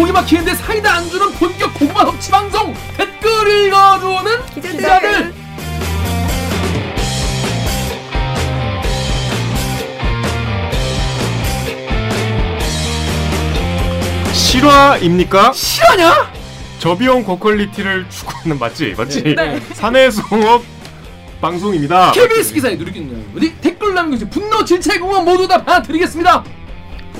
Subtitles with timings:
[0.00, 4.72] 목이 막히는데 사이다 안 주는 본격 고구마 섭취 방송 댓글 읽어주는 기자들.
[4.78, 5.34] 기자들.
[14.32, 15.52] 실화입니까?
[15.52, 16.32] 실화냐?
[16.78, 18.94] 저비용 고퀄리티를 추구하는 맞지?
[18.96, 19.22] 맞지?
[19.36, 19.60] 네.
[19.74, 20.64] 사내송업
[21.42, 22.12] 방송입니다.
[22.12, 23.22] KBS 기사에 누리겠네요.
[23.36, 24.30] 어디 댓글 남겨주세요.
[24.30, 26.42] 분노, 질책, 응원 모두 다 받아드리겠습니다.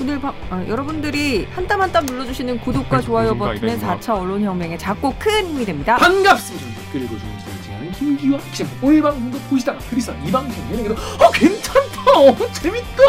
[0.01, 3.87] 오늘 바, 아, 여러분들이 한 땀 한땀 눌러주시는 구독과 무슨 좋아요 버튼은 이거.
[3.97, 5.95] 4차 언론혁명에 작고 큰 힘이 됩니다.
[5.97, 6.81] 반갑습니다.
[6.85, 8.65] 댓글 읽어주는 기자는 김기화 기자.
[8.81, 13.03] 오늘 방송도 보시다가 그리서 이 방송 예능에도 어 괜찮다, 어, 재밌다,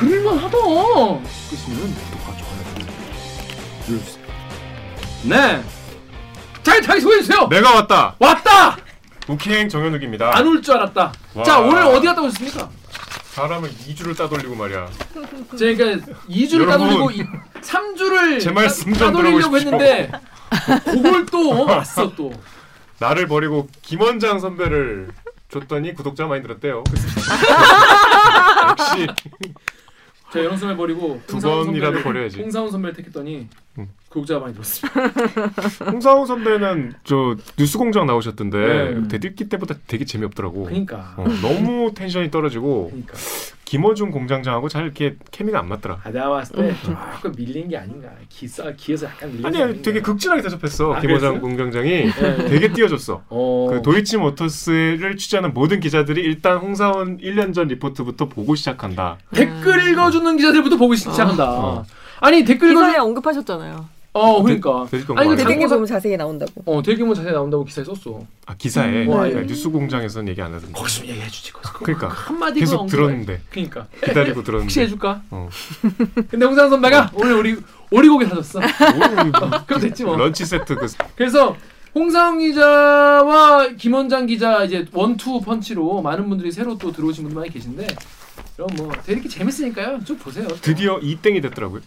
[0.00, 0.56] 들을만하다.
[0.58, 2.86] 그러시면 구독과 좋아요
[3.86, 4.24] 눌러주세요.
[5.24, 5.62] 네.
[6.62, 7.46] 잘 자기 소개해주세요.
[7.48, 8.14] 내가 왔다.
[8.18, 8.76] 왔다.
[9.28, 10.36] 우킹 정현욱입니다.
[10.36, 11.12] 안 올 줄 알았다.
[11.34, 11.44] 와.
[11.44, 12.68] 자 오늘 어디 갔다 오셨습니까?
[13.34, 14.88] 사람을 2주를 따돌리고 말이야.
[15.58, 15.84] 제가
[16.28, 17.10] 2주를 여러분, 따돌리고
[17.60, 19.56] 3주를 제 말씀 좀 따돌리려고.
[19.58, 20.12] 했는데
[20.84, 22.32] 그걸 또 어, 왔어 또.
[23.00, 25.08] 나를 버리고 김원장 선배를
[25.48, 26.84] 줬더니 구독자 많이 늘었대요.
[28.70, 29.06] 역시
[30.32, 32.40] 제가 영선을 버리고 두 번이라도 버려야지.
[32.40, 33.48] 홍사훈 선배를 택했더니
[33.78, 33.88] 응.
[34.14, 35.90] 구독자가 많이 늘었습니다.
[35.90, 39.08] 홍사훈 선배는 저 뉴스공장 나오셨던데 네.
[39.08, 40.64] 대들기 때보다 되게 재미없더라고.
[40.64, 41.14] 그러니까.
[41.16, 43.14] 어, 너무 텐션이 떨어지고 그러니까.
[43.64, 45.98] 김어준 공장장하고 잘 이렇게 케미가 안 맞더라.
[46.04, 48.08] 아, 내가 봤을 때 조금 밀린 게 아닌가.
[48.28, 49.82] 기사 기에서 약간 밀린 게 아니.
[49.82, 51.40] 되게 극진하게 대접했어 아, 그랬어요?
[51.40, 52.36] 공장장이 네.
[52.48, 53.22] 되게 띄워줬어.
[53.28, 53.68] 어.
[53.72, 59.18] 그 도이치 모터스를 취재하는 모든 기자들이 일단 홍사원 1년 전 리포트부터 보고 시작한다.
[59.34, 61.50] 댓글 읽어주는 기자들부터 보기 시작한다.
[61.50, 61.84] 어.
[62.20, 63.02] 아니 댓글 기사에 읽어주.
[63.02, 63.88] 언급하셨잖아요.
[64.16, 64.86] 어 그러니까.
[64.90, 66.52] 대- 아니 그 장고사- 보면 자세히 나온다고.
[66.66, 68.24] 어 대규모 자세히 나온다고 기사에 썼어.
[68.46, 69.46] 아 기사에 음, 와, 네, 예.
[69.46, 70.72] 뉴스 공장에서는 얘기 안 하던데.
[70.72, 71.52] 거기서 얘기해 주지.
[71.52, 71.78] 거기서.
[71.80, 72.08] 그러니까.
[72.08, 73.86] 한 마디 계속 들었는데 그러니까.
[74.04, 74.64] 기다리고 들었는데.
[74.66, 75.20] 혹시 해줄까?
[75.32, 75.48] 어.
[76.30, 77.56] 근데 홍상 선배가 오늘 우리
[77.90, 78.60] 오리고기 사줬어.
[78.62, 78.62] 오,
[79.66, 80.16] 그럼 됐지 뭐.
[80.16, 80.86] 런치 세트 그
[81.16, 81.56] 그래서
[81.92, 87.86] 홍상 기자와 김원장 기자 이제 원투 펀치로 많은 분들이 새로 또 들어오신 분들 많이 계신데
[88.56, 90.04] 그럼 뭐 되게 재밌으니까요.
[90.04, 90.46] 쭉 보세요.
[90.60, 91.80] 드디어 이 땡이 됐더라고요.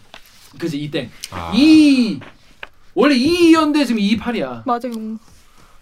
[0.58, 1.52] 그지 이땡 아.
[1.54, 2.20] 이
[2.94, 4.64] 원래 2였는데 지금 28이야.
[4.66, 5.18] 맞아요.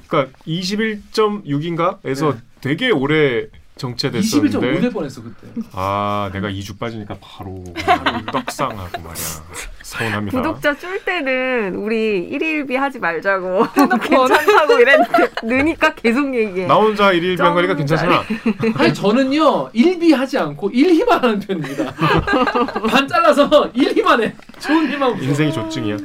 [0.06, 2.40] 그러니까 21.6인가에서 네.
[2.60, 5.48] 되게 오래 21.5될 정체됐었는데 뻔했어 그때.
[5.72, 7.62] 아 내가 2주 빠지니까 바로
[8.32, 9.24] 떡상하고 말이야
[9.82, 10.36] 서운합니다.
[10.38, 13.66] 구독자 줄 때는 우리 1일비 하지 말자고
[14.02, 16.66] 괜찮다고 이랬는데 느니까 계속 얘기해.
[16.66, 18.24] 나 혼자 일일 병가니까 점 괜찮잖아.
[18.76, 21.92] 아니 저는요 일비하지 않고 일희만 하는 편입니다.
[22.88, 24.34] 반 잘라서 일희만 해.
[24.58, 25.96] 좋은 희만 인생이 조증이야.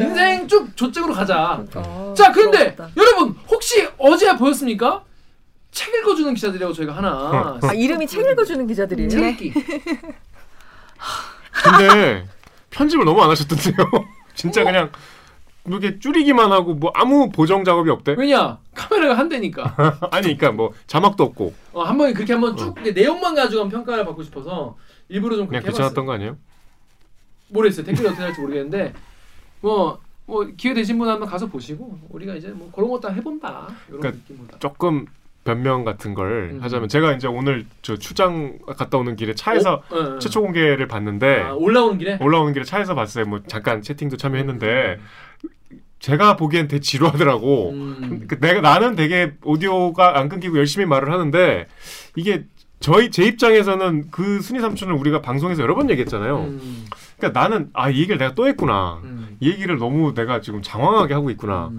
[0.00, 1.62] 인생 쭉 조증으로 가자.
[1.76, 2.90] 어, 자 그런데 부럽다.
[3.00, 5.04] 여러분 혹시 어제 보였습니까?
[5.74, 9.08] 책 읽어주는 기자들이라고 저희가 하나 아 이름이 책 읽어주는 기자들이에요?
[9.10, 9.52] 책 읽기
[11.64, 12.26] 근데
[12.70, 13.74] 편집을 너무 안 하셨던데요.
[14.34, 14.90] 진짜 그냥
[15.66, 18.14] 이렇게 줄이기만 하고 뭐 아무 보정 작업이 없대.
[18.18, 19.74] 왜냐 카메라가 한 대니까
[20.12, 24.22] 아니 그러니까 뭐 자막도 없고 어, 한 번에 그렇게 한번 쭉 내용만 가지고 평가를 받고
[24.22, 24.76] 싶어서
[25.08, 26.06] 일부러 좀 그냥 그렇게 괜찮았던 해봤어요.
[26.06, 26.36] 거 아니에요?
[27.48, 28.94] 모르겠어요 댓글이 어떻게 할지 모르겠는데
[29.60, 29.98] 뭐.
[30.26, 34.22] 뭐 기회 되신 분 한번 가서 보시고 우리가 이제 뭐 그런 것도 해본다 이런 그러니까
[34.22, 35.04] 느낌보다 조금
[35.44, 36.62] 변명 같은 걸 음.
[36.62, 39.96] 하자면 제가 이제 오늘 저 출장 갔다 오는 길에 차에서 어?
[39.96, 40.18] 어, 어.
[40.18, 43.26] 최초 공개를 봤는데 아, 올라오는 길에 올라오는 길에 차에서 봤어요.
[43.26, 44.98] 뭐 잠깐 채팅도 참여했는데
[46.00, 47.70] 제가 보기엔 되게 지루하더라고.
[47.70, 48.24] 음.
[48.28, 51.66] 그 내가 나는 되게 오디오가 안 끊기고 열심히 말을 하는데
[52.16, 52.44] 이게
[52.80, 56.38] 저희 제 입장에서는 그 순위 삼촌을 우리가 방송에서 여러 번 얘기했잖아요.
[56.40, 56.84] 음.
[57.16, 59.00] 그러니까 나는 아 이 얘기를 내가 또 했구나.
[59.04, 59.36] 음.
[59.40, 61.70] 이 얘기를 너무 내가 지금 장황하게 하고 있구나.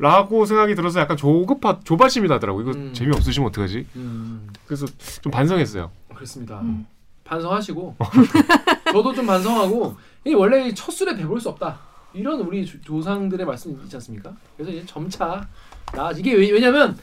[0.00, 0.02] 음.
[0.02, 2.62] 라고 생각이 들어서 약간 조급하 조바심이 나더라고.
[2.62, 2.92] 이거 음.
[2.94, 3.86] 재미 없으시면 어떡하지?
[3.96, 4.48] 음.
[4.66, 4.86] 그래서
[5.20, 5.90] 좀 반성했어요.
[6.14, 6.60] 그렇습니다.
[6.60, 6.86] 음.
[7.24, 7.96] 반성하시고
[8.92, 11.78] 저도 좀 반성하고 이 원래 첫 술에 배볼 수 없다.
[12.12, 14.32] 이런 우리 조- 조상들의 말씀 있지 않습니까?
[14.56, 15.46] 그래서 이제 점차
[15.94, 16.98] 나 이게 왜, 왜냐면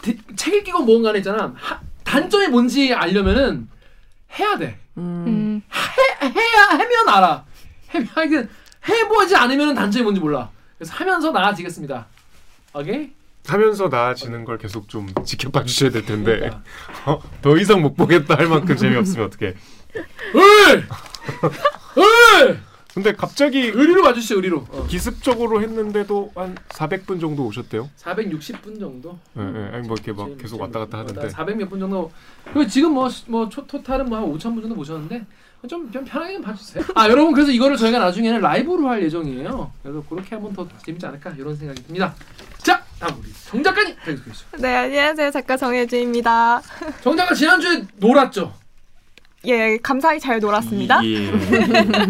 [0.00, 1.52] 대- 책 읽기고 뭔가 는 있잖아.
[1.56, 3.68] 하, 단점이 뭔지 알려면은
[4.38, 4.78] 해야 돼.
[4.96, 5.60] 음.
[6.22, 7.44] 해야 하면 알아.
[7.94, 8.48] 해, 하여튼
[8.88, 10.50] 해보지 않으면 단점이 뭔지 몰라.
[10.78, 12.06] 그래서 하면서 나아지겠습니다.
[12.74, 13.12] 오케이?
[13.46, 16.62] 하면서 나아지는 걸 계속 좀 지켜봐 주셔야 될 텐데 그러니까.
[17.06, 19.54] 어, 더 이상 못 보겠다 할 만큼 재미없으면 어떡해.
[20.34, 20.88] 을!
[21.98, 22.60] 을!
[22.94, 24.66] 근데 갑자기 의리로 와주시죠 의리로.
[24.70, 24.86] 어.
[24.88, 27.90] 기습적으로 했는데도 한 400분 정도 오셨대요.
[27.98, 29.18] 460분 정도.
[29.36, 29.76] 예, 예.
[29.76, 32.12] 아니 뭐 이렇게 막 계속 왔다 갔다 하는데 400몇 분 정도.
[32.44, 35.26] 그리고 지금 뭐뭐 토탈은 뭐 한 5천 분 정도 보셨는데
[35.68, 36.84] 좀, 좀 편하게 좀 봐주세요.
[36.94, 39.70] 아 여러분 그래서 이거를 저희가 나중에는 라이브로 할 예정이에요.
[39.82, 42.14] 그래서 그렇게 하면 더 재밌지 않을까 이런 생각이 듭니다.
[42.58, 44.56] 자 다음 우리 정 작가님 계속해주시죠.
[44.58, 45.30] 네, 안녕하세요.
[45.30, 46.60] 작가 정혜주입니다.
[47.02, 48.52] 정 작가 지난주에 놀았죠.
[49.46, 51.04] 예, 감사히 잘 놀았습니다.
[51.04, 51.26] 예.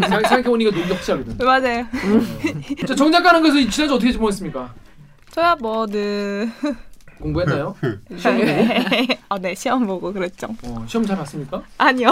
[0.07, 1.37] 생각해보니까 놀기 확실하거든.
[1.45, 1.85] 맞아요.
[2.87, 4.73] 자, 정 작가는 그래서 지난주 어떻게 지냈습니까?
[5.31, 6.49] 저야 뭐, 네.
[7.19, 7.75] 공부했나요?
[8.17, 8.51] 시험 보고?
[9.29, 10.47] 아, 네, 시험 보고 그랬죠.
[10.63, 11.63] 어, 시험 잘 봤습니까?
[11.77, 12.11] 아니요.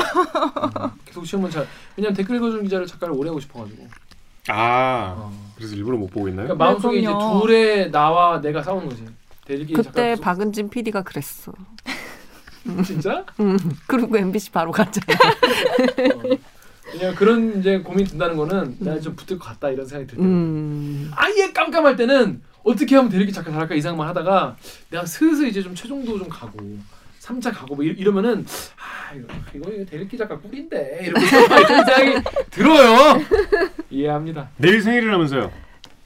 [1.05, 1.67] 계속 시험은 잘.
[1.95, 3.87] 왜냐면 댓글 읽어주는 기자를 작가를 오래 하고 싶어가지고.
[4.49, 5.31] 아 어.
[5.55, 6.47] 그래서 일부러 못 보고 있나요?
[6.47, 7.41] 그러니까 마음속에 이제 그럼요.
[7.41, 9.05] 둘의 나와 내가 싸우는 거지.
[9.45, 11.53] 대리기 그때 작가 박은진 PD가 그랬어.
[12.85, 13.25] 진짜?
[13.39, 13.57] 음,
[13.87, 15.05] 그리고 MBC 바로 갔잖아.
[15.13, 16.37] 어.
[16.93, 20.23] 왜냐면 그런 이제 고민 든다는 거는 내가 좀 붙을 것 같다 이런 생각이 들 때.
[20.23, 21.11] 음.
[21.15, 24.55] 아예 깜깜할 때는 어떻게 하면 대리기 작가 잘할까 이 생각만 하다가
[24.89, 26.57] 내가 슬슬 이제 좀 최종도 좀 가고
[27.21, 28.45] 3차 가고 뭐 이러- 이러면은
[28.77, 33.21] 아 이거 이거 이거 대리기 작가 꿀인데 이러면서 생각이 들어요.
[33.89, 34.49] 이해합니다.
[34.57, 35.51] 내일 생일이라면서요?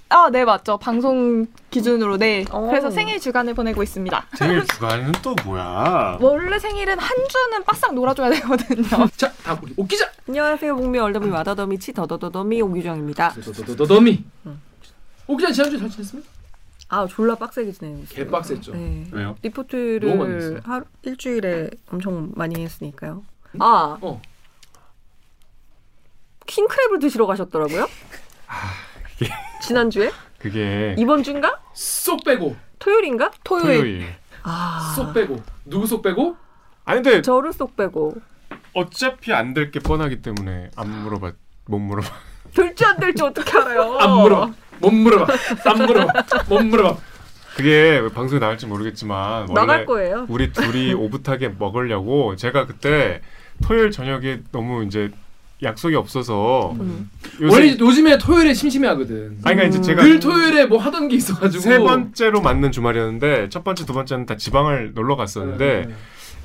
[0.09, 0.77] 아, 네, 맞죠.
[0.77, 2.45] 방송 기준으로, 네.
[2.53, 2.67] 오.
[2.69, 4.25] 그래서 생일 주간을 보내고 있습니다.
[4.37, 6.17] 생일 주간은 또 뭐야?
[6.21, 8.87] 원래 생일은 한 주는 바싹 놀아줘야 되거든요.
[9.17, 10.09] 자 다음 우리 오기자.
[10.29, 10.75] 안녕하세요.
[10.77, 13.31] 복미 얼더미 와더더미 치 더더더더미 오규정입니다.
[13.33, 14.23] 도도도도도미.
[15.27, 16.29] 오기자 지난주 잘 지냈습니까?
[16.89, 18.15] 아 졸라 빡세게 지내고 있어요.
[18.25, 18.73] 개 빡셌죠.
[18.73, 19.07] 네.
[19.11, 19.35] 왜요?
[19.41, 20.61] 리포트를.
[20.63, 23.23] 하루 일주일에 엄청 많이 했으니까요.
[23.59, 24.21] 아 어.
[26.45, 27.87] 킹크랩을 드시러 가셨더라고요.
[29.61, 31.59] 지난주에 그게 이번 주인가?
[31.73, 33.31] 쏙 빼고 토요일인가?
[33.43, 33.79] 토요일.
[33.79, 34.15] 토요일.
[34.43, 36.37] 아 쏙 빼고 누구 쏙 빼고?
[36.85, 38.15] 아니 근데 저를 쏙 빼고
[38.73, 41.33] 어차피 안 될 게 뻔하기 때문에 안 물어봐
[41.65, 42.07] 못 물어봐.
[42.53, 43.97] 될지 안 될지 어떻게 알아요?
[43.99, 44.53] 안 물어봐.
[44.79, 45.33] 못 물어봐.
[45.65, 46.13] 안 물어봐.
[46.49, 46.97] 못 물어봐.
[47.55, 50.25] 그게 왜 방송에 나갈지 모르겠지만 원래 나갈 거예요.
[50.29, 53.21] 우리 둘이 오붓하게 먹으려고 제가 그때
[53.63, 55.09] 토요일 저녁에 너무 이제
[55.63, 57.09] 약속이 없어서 음.
[57.41, 59.39] 요새 원래 요즘에 토요일에 심심해하거든.
[59.43, 63.63] 아니 그러니까 이제 제가 늘 토요일에 뭐 하던 게 있어가지고 세 번째로 맞는 주말이었는데 첫
[63.63, 65.95] 번째 두 번째는 다 지방을 놀러 갔었는데 네,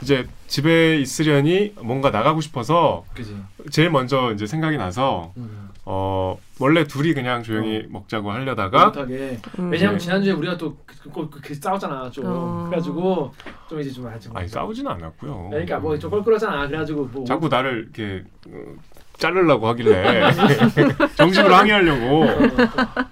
[0.03, 3.37] 이제 집에 있으려니 뭔가 나가고 싶어서 그지.
[3.71, 5.69] 제일 먼저 이제 생각이 나서 음.
[5.85, 9.39] 어 원래 둘이 그냥 조용히 먹자고 하려다가 못하게.
[9.59, 9.71] 음.
[9.71, 12.25] 왜냐면 지난주에 우리가 또 그, 그, 그, 그 싸웠잖아 좀.
[12.27, 12.67] 어.
[12.69, 13.33] 그래가지고
[13.69, 14.31] 좀 이제 좀 아직.
[14.35, 15.49] 아니 싸우지는 않았고요.
[15.51, 16.67] 그러니까 뭐 좀 껄끄러잖아.
[16.69, 18.75] 그래가지고 뭐 자꾸 나를 이렇게 어,
[19.19, 20.31] 자르려고 하길래
[21.17, 22.27] 정식으로 항의하려고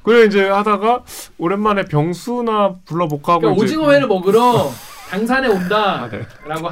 [0.02, 1.05] 그래 이제 하다가
[1.38, 4.70] 오랜만에 병수나 불러볼까 하고 그러니까 이제 오징어회를 먹으러
[5.11, 6.26] 당산에 온다라고 아, 네.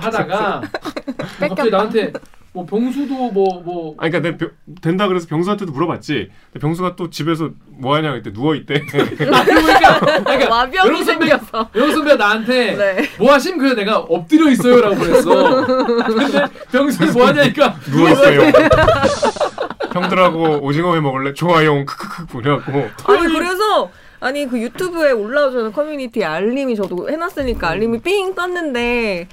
[0.06, 0.60] 하다가
[1.40, 2.12] 뭐 갑자기 나한테
[2.58, 3.94] 뭐 병수도 뭐 뭐.
[3.98, 4.50] 아니 그러니까 내 병-
[4.82, 6.28] 된다 그래서 병수한테도 물어봤지.
[6.52, 8.74] 근데 병수가 또 집에서 뭐 하냐 그때 누워 있대.
[8.74, 11.70] 아, 그러니까 그러니까 와병이 여러 선배- 생겨서.
[11.76, 13.08] 영선배가 나한테 네.
[13.20, 13.58] 뭐 하심?
[13.58, 15.64] 그래서 내가 엎드려 있어요라고 그랬어.
[15.66, 18.40] 근데 병수이 뭐 하냐니까 누워 있어요.
[19.92, 21.32] 형들하고 오징어 회 먹을래?
[21.34, 21.84] 좋아요.
[21.84, 22.88] 크크크 보내고.
[23.04, 23.90] 아니 그래서
[24.20, 29.28] 아니 그 유튜브에 올라오는 커뮤니티 알림이 저도 해놨으니까 알림이 삥 떴는데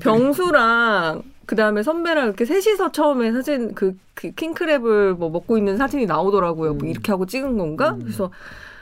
[0.00, 6.04] 병수랑 그 다음에 선배랑 이렇게 셋이서 처음에 사진 그, 그 킹크랩을 뭐 먹고 있는 사진이
[6.04, 6.74] 나오더라고요.
[6.74, 6.88] 뭐 음.
[6.88, 7.92] 이렇게 하고 찍은 건가?
[7.92, 8.00] 음.
[8.02, 8.30] 그래서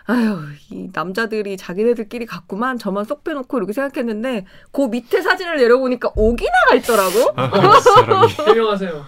[0.06, 0.40] 아유
[0.72, 7.34] 이 남자들이 자기네들끼리 갔구만 저만 쏙 빼놓고 이렇게 생각했는데 그 밑에 사진을 내려보니까 오기나가 있더라고.
[7.36, 8.32] 아, 이 사람이.
[8.32, 9.04] 해명하세요.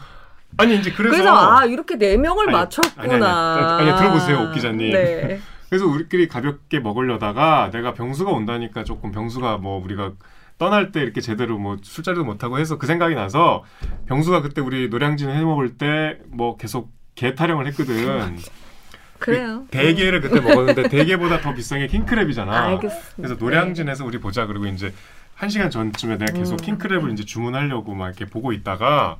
[0.58, 3.54] 아니 이제 그래서, 그래서 아 이렇게 네 명을 아니, 맞췄구나.
[3.56, 4.92] 아니, 아니, 아니, 들어보세요, 오 기자님.
[4.92, 5.40] 네.
[5.68, 10.12] 그래서 우리끼리 가볍게 먹으려다가 내가 병수가 온다니까 조금 병수가 뭐 우리가
[10.58, 13.64] 떠날 때 이렇게 제대로 뭐 술자리도 못 하고 해서 그 생각이 나서
[14.06, 18.38] 병수가 그때 우리 노량진 해 먹을 때 뭐 계속 개 타령을 했거든.
[19.18, 19.64] 그래요.
[19.70, 22.48] 대게를 그때 먹었는데 대게보다 더 비싼 게 킹크랩이잖아.
[22.48, 23.12] 알겠습니다.
[23.16, 24.92] 그래서 노량진에서 우리 보자 그리고 이제
[25.34, 26.56] 한 시간 전쯤에 내가 계속 음.
[26.78, 29.16] 킹크랩을 이제 주문하려고 막 이렇게 보고 있다가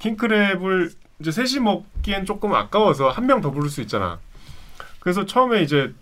[0.00, 0.90] 킹크랩을
[1.20, 4.18] 이제 셋이 먹기엔 조금 아까워서 한 명 더 부를 수 있잖아.
[5.00, 5.92] 그래서 처음에 이제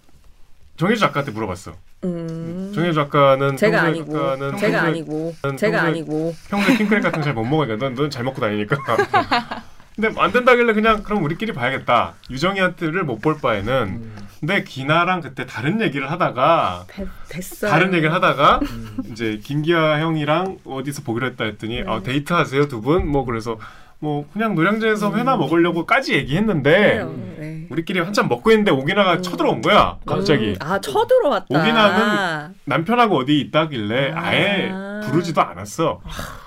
[0.76, 1.74] 정혜주 작가한테 물어봤어.
[2.04, 2.72] 음.
[2.74, 7.44] 정혜주 작가는 제가 아니고 작가는 제가 아니고 제가 아니고 평소에 킹크랩 같은 거 잘 못
[7.44, 8.76] 먹으니까 넌넌잘 먹고 다니니까.
[9.96, 12.14] 근데 안 된다길래 그냥 그럼 우리끼리 봐야겠다.
[12.30, 14.12] 유정이한테를 못 볼 바에는 음.
[14.40, 17.70] 근데 기나랑 그때 다른 얘기를 하다가 됐, 됐어요.
[17.70, 18.96] 다른 얘기를 하다가 음.
[19.12, 21.84] 이제 김기아 형이랑 어디서 보기로 했다 했더니 네.
[21.86, 23.56] 아, 데이트하세요 두 분 뭐 그래서
[24.00, 25.18] 뭐 그냥 노량진에서 음.
[25.18, 27.04] 회나 먹으려고까지 얘기했는데.
[27.38, 27.66] 네.
[27.70, 29.22] 우리끼리 한참 먹고 있는데 오기나가 음.
[29.22, 31.46] 쳐들어온 거야 갑자기 음, 아 쳐들어왔다.
[31.48, 34.20] 오기나는 남편하고 어디 있다길래 아.
[34.28, 34.70] 아예
[35.06, 36.00] 부르지도 않았어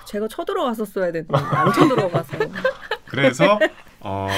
[0.06, 2.38] 제가 쳐들어왔었어야 됐는데 안 쳐들어가서.
[3.06, 3.58] 그래서
[4.00, 4.28] 어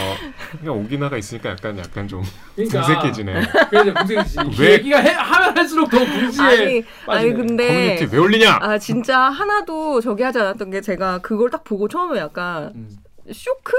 [0.59, 2.23] 그냥 오기나가 있으니까 약간 약간 좀
[2.57, 4.38] 그러니까 궁색해지네 그래서 공생이지.
[4.62, 7.33] 왜- 얘기가 해, 하면 할수록 더 궁지에 아니 아니 빠지네.
[7.35, 11.88] 근데 커뮤니티 왜 올리냐 아 진짜 하나도 저기 하지 않았던 게 제가 그걸 딱 보고
[11.88, 12.88] 처음에 약간 음.
[13.33, 13.73] 쇼크?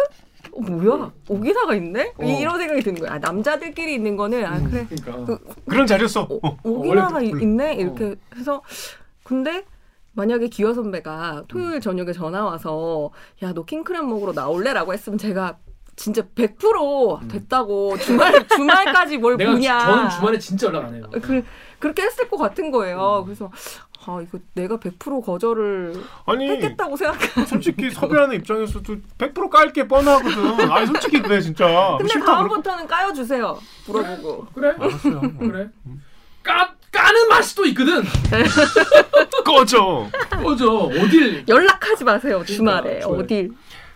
[0.54, 2.14] 어, 뭐야 오기나가 있네?
[2.18, 2.24] 어.
[2.24, 3.14] 이런 생각이 든 거야.
[3.14, 5.26] 아, 남자들끼리 있는 거는 아 그래 그러니까.
[5.26, 7.22] 그- 그런 자리였어 오, 어.
[7.22, 8.62] 이- 있네 이렇게 해서
[9.24, 9.64] 근데
[10.14, 13.12] 만약에 기화 선배가 토요일 저녁에 전화 와서
[13.44, 15.58] 야 너 킹크랩 먹으러 나올래라고 했으면 제가
[15.96, 19.80] 진짜 100% 됐다고 주말 주말까지 뭘 내가 보냐.
[19.80, 21.04] 주- 저는 주말에 진짜 연락 안 해요.
[21.22, 21.44] 그
[21.80, 23.20] 그렇게 했을 것 같은 거예요.
[23.20, 23.26] 음.
[23.26, 23.52] 그래서
[24.06, 25.94] 아 이거 내가 100% 거절을
[26.26, 27.20] 아니 했겠다고 생각.
[27.48, 30.72] 솔직히 섭외하는 입장에서도 100% 깔 게 뻔하거든.
[30.72, 31.98] 아니 솔직히 그래 진짜.
[32.00, 33.60] 근데 다음부터는 까여 주세요.
[33.88, 34.48] 물어보고.
[34.56, 34.74] 그래?
[34.76, 35.22] 거- 알았어요.
[35.38, 35.70] 그래.
[36.42, 38.04] 까 까는 맛이 또 있거든.
[39.46, 40.08] 꺼져.
[40.44, 40.70] 꺼져.
[40.72, 43.20] 어딜 연락하지 마세요 주말에 좋아요.
[43.22, 43.52] 어딜.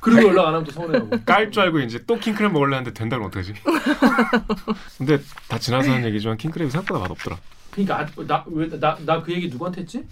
[0.06, 1.10] 그리고 연락 안 하면 또 서운해하고.
[1.26, 3.54] 깔 줄 알고 이제 또 킹크랩 먹으려 하는데 된다면 어떡하지?
[4.98, 7.38] 근데 다 지나서 하는 얘기지만 킹크랩이 생각보다 맛없더라.
[7.72, 10.06] 그러니까 나왜나나 그 얘기 누구한테 했지?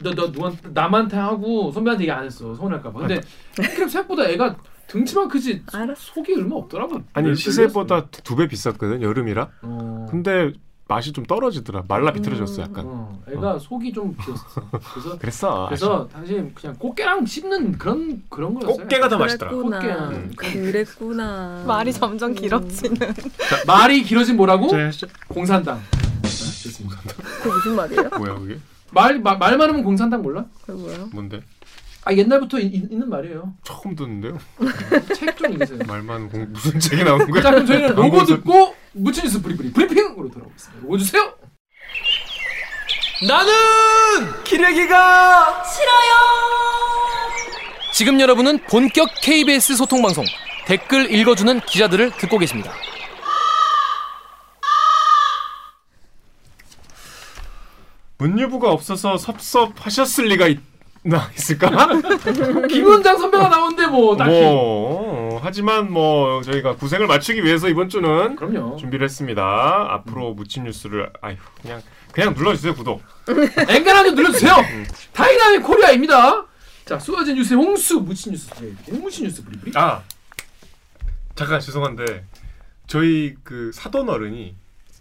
[0.00, 3.00] 너너 누구한테 남한테 하고 선배한테 얘기 안 했어 서운할까봐.
[3.00, 3.20] 근데
[3.56, 4.56] 킹크랩 생각보다 애가
[4.86, 5.94] 등치만 크지 알았어.
[6.14, 7.02] 속이 얼마 없더라고.
[7.12, 9.48] 아니 별- 시세보다 두 배 비쌌거든 여름이라.
[9.62, 10.06] 어.
[10.10, 10.52] 근데
[10.88, 11.84] 맛이 좀 떨어지더라.
[11.88, 12.84] 말라 비틀어졌어 약간.
[12.86, 14.68] 어, 애가 속이 좀 비었어.
[14.70, 15.66] 그래서 그랬어.
[15.68, 18.76] 그래서 사실 그냥 꽃게랑 씹는 그런 그런 거였어요.
[18.84, 19.52] 꽃게가 더 맛있더라.
[19.52, 19.78] 그랬구나.
[19.78, 20.62] 꽃게야.
[20.62, 21.64] 그랬구나.
[21.66, 22.96] 말이 점점 길어지는.
[23.66, 24.68] 말이 길어진 뭐라고?
[24.68, 24.90] 자.
[25.28, 25.80] 공산당.
[26.22, 26.98] 네, 좋습니다.
[27.42, 28.08] 그게 무슨 말이에요?
[28.18, 28.58] 뭐야 그게?
[28.90, 30.44] 말, 말, 말 많으면 공산당 몰라?
[30.66, 31.08] 그게 뭐예요?
[31.12, 31.40] 뭔데?
[32.04, 33.54] 아 옛날부터 이- 이- 있는 말이에요.
[33.62, 34.38] 처음 듣는데요.
[35.14, 35.78] 책좀 읽으세요.
[35.86, 37.42] 말만 공 무슨 책이 나오는 거야?
[37.42, 40.82] 자 그럼 저희는 로고 광고에서- 듣고 무친뉴스 브리브리 브리핑으로 돌아오겠습니다.
[40.82, 41.32] 로고 주세요.
[43.28, 46.12] 나는 기레기가 싫어요.
[47.92, 50.24] 지금 여러분은 본격 KBS 소통 방송
[50.66, 52.72] 댓글 읽어주는 기자들을 듣고 계십니다.
[58.18, 60.60] 무뉴브가 없어서 섭섭하셨을 리가 있
[61.04, 61.68] 나 있을까?
[62.68, 64.30] 김원장 선배가 나오는데 뭐 딱히.
[64.40, 68.76] 뭐 하지만 뭐 저희가 구색을 맞추기 위해서 이번 주는 그럼요.
[68.76, 69.42] 준비를 했습니다.
[69.90, 71.82] 앞으로 묻힌 뉴스를 아유 그냥
[72.12, 73.02] 그냥 눌러주세요 구독.
[73.68, 74.54] 앵간하게 눌러주세요.
[75.12, 76.46] Dynamic Korea입니다.
[76.84, 79.72] 자 쏟아진 뉴스의 홍수 묻힌 뉴스 브리브리 묻힌 뉴스 브리브리.
[79.74, 80.02] 아
[81.34, 82.24] 잠깐 죄송한데
[82.86, 84.54] 저희 그 사돈 어른이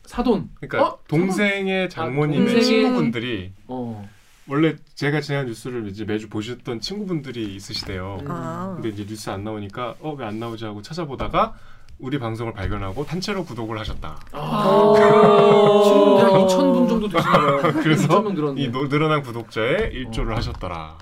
[0.05, 0.49] 사돈.
[0.59, 0.99] 그러니까 어?
[1.07, 4.09] 동생의 장모님의 동생의- 친구분들이 어.
[4.51, 8.17] 원래 제가 진행한 뉴스를 이제 매주 보셨던 친구분들이 있으시대요.
[8.23, 8.27] 음.
[8.29, 8.73] 아.
[8.75, 11.53] 근데 이제 뉴스 안 나오니까 어 왜 안 나오지 하고 찾아보다가
[11.99, 14.19] 우리 방송을 발견하고 단체로 구독을 하셨다.
[14.33, 14.67] 아.
[14.67, 15.83] 오.
[15.85, 17.61] 지금 한 2천 분 정도 되시나요?
[17.81, 18.61] 그래서 2천 명 들었는데.
[18.61, 20.35] 이 노- 늘어난 구독자에 일조를 어.
[20.35, 20.97] 하셨더라.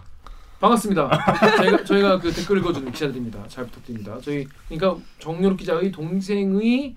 [0.60, 1.10] 반갑습니다.
[1.58, 3.48] 저희가, 저희가 그 댓글 읽어주는 기자들입니다.
[3.48, 4.20] 잘 부탁드립니다.
[4.22, 6.96] 저희 그러니까 정연욱 기자의 동생의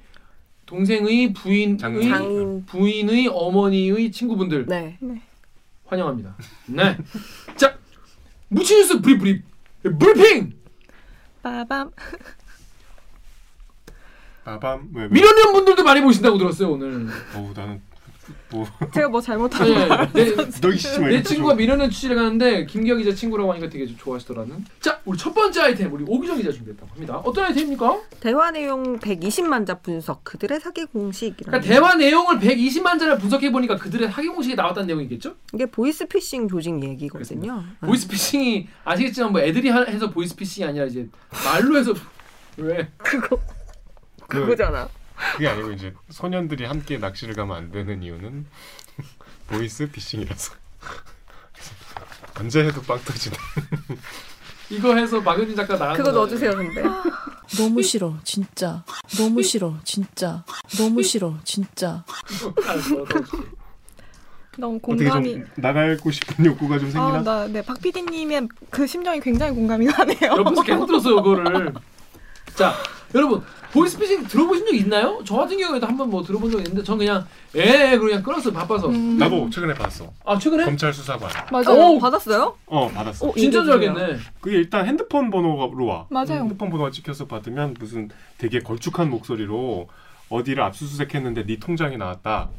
[0.66, 2.66] 동생의 부인의 장인.
[2.66, 4.99] 부인의 어머니의 친구분들 네.
[5.93, 6.35] 환영합니다.
[6.67, 6.97] 네.
[7.57, 7.77] 자
[8.49, 9.43] 묻힌 뉴스 브리 브리
[9.83, 10.55] 브리핑
[11.43, 11.91] 빠밤.
[14.45, 15.09] 빠밤 왜, 왜?
[15.09, 17.09] 미성년 분들도 많이 보신다고 들었어요 오늘.
[17.37, 17.83] 어우 나는
[18.52, 23.14] 뭐 제가 뭐 잘못한 네, 내, 너희 씨발 내 친구가 미련년 취재를 가는데 김기영 기자
[23.14, 24.64] 친구라고 하니까 되게 좀 좋아하시더라는.
[24.80, 27.16] 자 우리 첫 번째 아이템 우리 오기정 기자 준비했다고 합니다.
[27.25, 28.00] 어떤 아이템입니까?
[28.21, 33.76] 대화 내용 120만 자 분석 그들의 사기 공식이라는 그러니까 대화 내용을 120만 자를 분석해 보니까
[33.76, 35.35] 그들의 학위 공식에 나왔다는 내용이겠죠?
[35.54, 37.62] 이게 보이스피싱 조직 얘기거든요.
[37.80, 37.87] 네.
[37.87, 41.09] 보이스피싱이 아시겠지만 뭐 애들이 하- 해서 보이스피싱이 아니라 이제
[41.44, 41.92] 말로 해서
[42.59, 42.88] 왜?
[42.99, 43.38] 그거
[44.28, 44.88] 그, 그거잖아.
[45.33, 48.47] 그게 아니고 이제 소년들이 함께 낚시를 가면 안 되는 이유는
[49.49, 50.55] 보이스 피싱이라서
[52.41, 53.37] 언제 해도 빵 터지네.
[54.71, 56.83] 이거 해서 박은진 작가 나가는 그거 거 넣어주세요, 근데.
[57.59, 58.83] 너무 싫어 진짜
[59.19, 60.45] 너무 싫어 진짜
[60.79, 62.05] 너무 싫어 진짜.
[64.59, 65.33] 너무 어떻게 공감이.
[65.35, 67.19] 좀 나가고 싶은 욕구가 좀 생기나?
[67.19, 70.19] 아, 나, 네, 박 PD님의 그 심정이 굉장히 공감이 가네요.
[70.38, 71.73] 옆에서 계속 들었어요 그거를.
[72.55, 72.75] 자
[73.14, 75.21] 여러분 보이스피싱 들어보신 적 있나요?
[75.25, 78.88] 저 같은 경우에도 한번 뭐 들어본 적 있는데 전 그냥 에 그냥 끊었어요 바빠서.
[78.88, 79.17] 음.
[79.19, 80.12] 나도 최근에 봤어.
[80.25, 80.64] 아 최근에?
[80.64, 81.31] 검찰 수사관.
[81.50, 81.95] 맞아요.
[81.95, 81.99] 오!
[81.99, 82.57] 받았어요?
[82.67, 83.29] 어 받았어.
[83.29, 83.62] 어, 진짜.
[83.62, 84.19] 알겠네.
[84.41, 86.07] 그게 일단 핸드폰 번호로 와.
[86.11, 86.43] 맞아요.
[86.43, 89.88] 핸드폰 번호가 찍혀서 받으면 무슨 되게 걸쭉한 목소리로
[90.29, 92.50] 어디를 압수수색했는데 네 통장이 나왔다.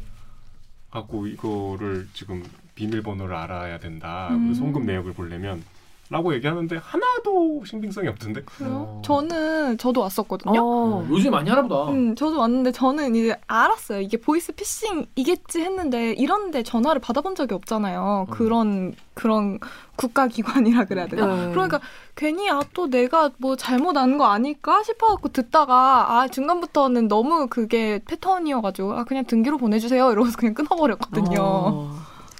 [0.89, 2.43] 갖고 이거를 지금
[2.75, 4.29] 비밀번호를 알아야 된다.
[4.31, 4.53] 음.
[4.53, 5.63] 송금 내역을 보려면
[6.09, 8.41] 라고 얘기하는데 하나도 신빙성이 없던데.
[8.43, 9.01] 그래요?
[9.03, 10.59] 저는 저도 왔었거든요.
[10.61, 11.07] 어.
[11.09, 11.89] 요즘 많이 하나 보다.
[11.91, 14.01] 음, 저도 왔는데 저는 이제 알았어요.
[14.01, 18.25] 이게 보이스 피싱이겠지 했는데 이런데 전화를 받아본 적이 없잖아요.
[18.29, 18.31] 음.
[18.31, 19.59] 그런 그런
[19.95, 21.25] 국가 기관이라 그래야 되나?
[21.25, 21.51] 네.
[21.51, 21.79] 그러니까
[22.15, 28.01] 괜히 아 또 내가 뭐 잘못 안거 아닐까 싶어 갖고 듣다가 아 중간부터는 너무 그게
[28.05, 31.39] 패턴이어 가지고 아 그냥 등기로 보내 주세요 이러고서 그냥 끊어 버렸거든요.
[31.41, 31.91] 어.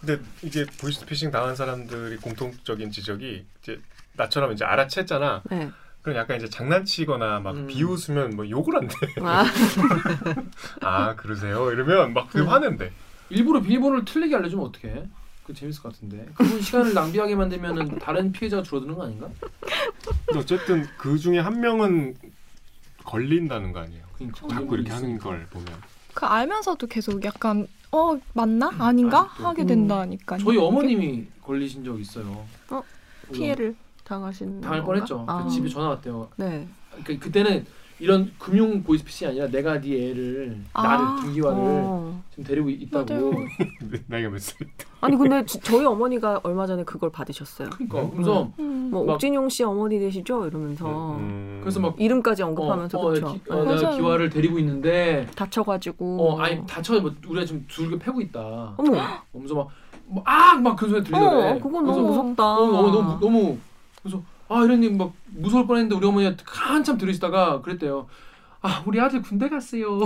[0.05, 3.79] 근데 이게 보이스피싱 당한 사람들이 공통적인 지적이 이제
[4.13, 5.41] 나처럼 이제 알아챘잖아.
[5.49, 5.71] 네.
[6.01, 7.67] 그럼 약간 이제 장난치거나 막 음.
[7.67, 8.93] 비웃으면 뭐 욕을 한대.
[9.21, 9.45] 아,
[10.81, 11.71] 아 그러세요?
[11.71, 12.47] 이러면 막 음.
[12.47, 12.91] 화낸대.
[13.29, 15.07] 일부러 비밀번호를 틀리게 알려주면 어떡해?
[15.45, 16.25] 그 재밌을 것 같은데.
[16.35, 19.29] 그분 시간을 낭비하게 만들면은 다른 피해자가 줄어드는 거 아닌가?
[20.25, 22.15] 근데 어쨌든 그 중에 한 명은
[23.05, 24.03] 걸린다는 거 아니에요.
[24.15, 25.29] 그러니까 자꾸 이렇게 하는 있으니까.
[25.29, 25.67] 걸 보면.
[26.13, 29.43] 그 알면서도 계속 약간 어 맞나 아닌가 아직도.
[29.47, 29.67] 하게 음.
[29.67, 30.37] 된다니까.
[30.37, 32.45] 저희 어머님이 걸리신 적 있어요.
[32.69, 32.81] 어?
[33.31, 34.93] 피해를 당하신 당할 건가?
[34.93, 35.25] 뻔했죠.
[35.27, 35.43] 아.
[35.43, 36.29] 그 집에 전화 왔대요.
[36.35, 36.67] 네.
[37.03, 37.65] 그 그때는
[38.03, 40.83] 이런 금융 보이스피싱이 아니라 내가 네 애를 아.
[40.83, 42.21] 나를 김기화를 어.
[42.31, 43.05] 지금 데리고 있다고.
[43.31, 43.31] 맞아요.
[44.07, 44.57] 나이가 몇 살?
[44.99, 47.69] 아니 근데 지- 저희 어머니가 얼마 전에 그걸 받으셨어요.
[47.69, 48.89] 그러니까 그래서 음.
[48.91, 50.45] 뭐 막- 옥진용 씨 어머니 되시죠?
[50.47, 51.59] 이러면서 음.
[51.63, 53.33] 그래서 막 이름까지 언급하면서 어, 어, 그렇죠.
[53.35, 53.95] 기, 어, 내가.
[53.95, 56.21] 기화를 데리고 있는데 다쳐가지고.
[56.21, 58.73] 어 아니 다쳐 뭐 우리가 지금 둘게 패고 있다.
[58.75, 59.01] 어머.
[59.31, 59.69] 그러면서
[60.09, 61.51] 막아막 그런 소리 들리더래.
[61.51, 62.57] 어, 그건 너무 무섭다.
[62.57, 63.57] 어, 너무 너무 너무
[64.01, 64.21] 그래서
[64.53, 68.07] 아 이런님 막 무서울 뻔했는데 우리 어머니가 한참 들으시다가 그랬대요.
[68.61, 69.99] 아 우리 아들 군대 갔어요.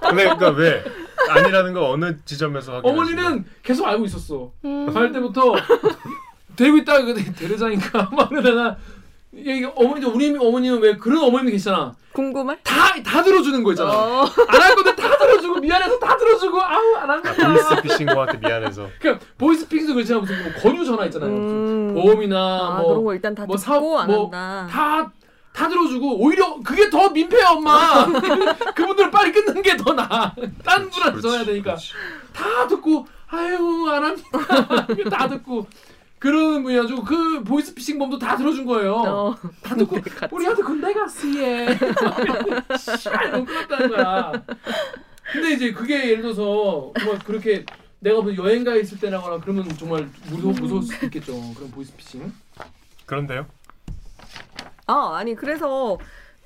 [0.00, 0.82] 그러니까 왜
[1.28, 3.26] 아니라는 거 어느 지점에서 확인하시나요?
[3.26, 4.50] 어머니는 계속 알고 있었어.
[4.64, 4.92] 음.
[4.92, 5.54] 갈 때부터
[6.56, 8.76] 데리고 있다가 그 대대장인가 막 이게
[9.74, 11.94] 어머니도 우리 어머니는 왜 그런 어머님이 계시잖아.
[12.12, 12.56] 궁금해?
[12.64, 13.90] 다 다 들어주는 거 있잖아.
[13.92, 14.28] 어.
[14.48, 17.34] 안할 건데 다 들어주고 미안해서 다 들어주고 아우 안한 거야.
[17.48, 18.88] 보이스피싱거한테 미안해서.
[18.98, 21.30] 그러니까 보이스피싱도 그렇지만 무슨 뭐 권유 전화 있잖아요.
[21.30, 21.94] 음.
[21.94, 24.66] 보험이나 아, 뭐 그런 거 일단 다뭐 듣고 사업, 안뭐 한다.
[24.68, 25.12] 다,
[25.52, 28.04] 다 들어주고 오히려 그게 더 민폐야 엄마
[28.74, 30.32] 그분들 빨리 끊는 게 더 나아
[30.64, 31.92] 딴 분한테 전화해야 되니까 그렇지.
[32.32, 34.28] 다 듣고 아유 안 합니다
[35.10, 35.66] 다 듣고
[36.18, 39.36] 그러는 분이가지고 그 보이스피싱범도 다 들어준 거예요 어.
[39.62, 40.34] 다 듣고 군대 갔지.
[40.34, 41.78] 우리 아들 군대 얘
[42.76, 44.32] 씨발 너무 끝났다는 거야
[45.32, 47.64] 근데 이제 그게 예를 들어서 정말 그렇게
[48.00, 52.32] 내가 뭐 여행 가 있을 때나거나 그러면 정말 무서 무서울 수도 있겠죠 그런 보이스피싱
[53.06, 53.46] 그런데요?
[54.86, 55.98] 아 아니 그래서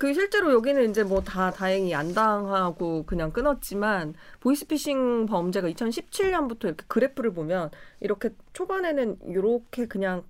[0.03, 6.85] 그 실제로 여기는 이제 뭐 다 다행히 안 당하고 그냥 끊었지만 보이스피싱 범죄가 2017년부터 이렇게
[6.89, 10.25] 그래프를 보면 이렇게 초반에는 이렇게 그냥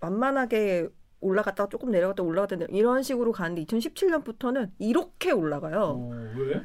[0.00, 0.88] 완만하게
[1.20, 5.78] 올라갔다가 조금 내려갔다 올라갔다 이런 식으로 가는데 2017년부터는 이렇게 올라가요.
[5.82, 6.62] 어, 왜?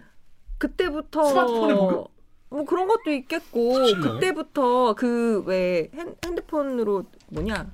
[0.57, 1.73] 그때부터 스마트폰에?
[1.73, 4.01] 뭐 그런 것도 있겠고 17년에?
[4.01, 5.91] 그때부터 그 왜
[6.25, 7.73] 핸드폰으로 뭐냐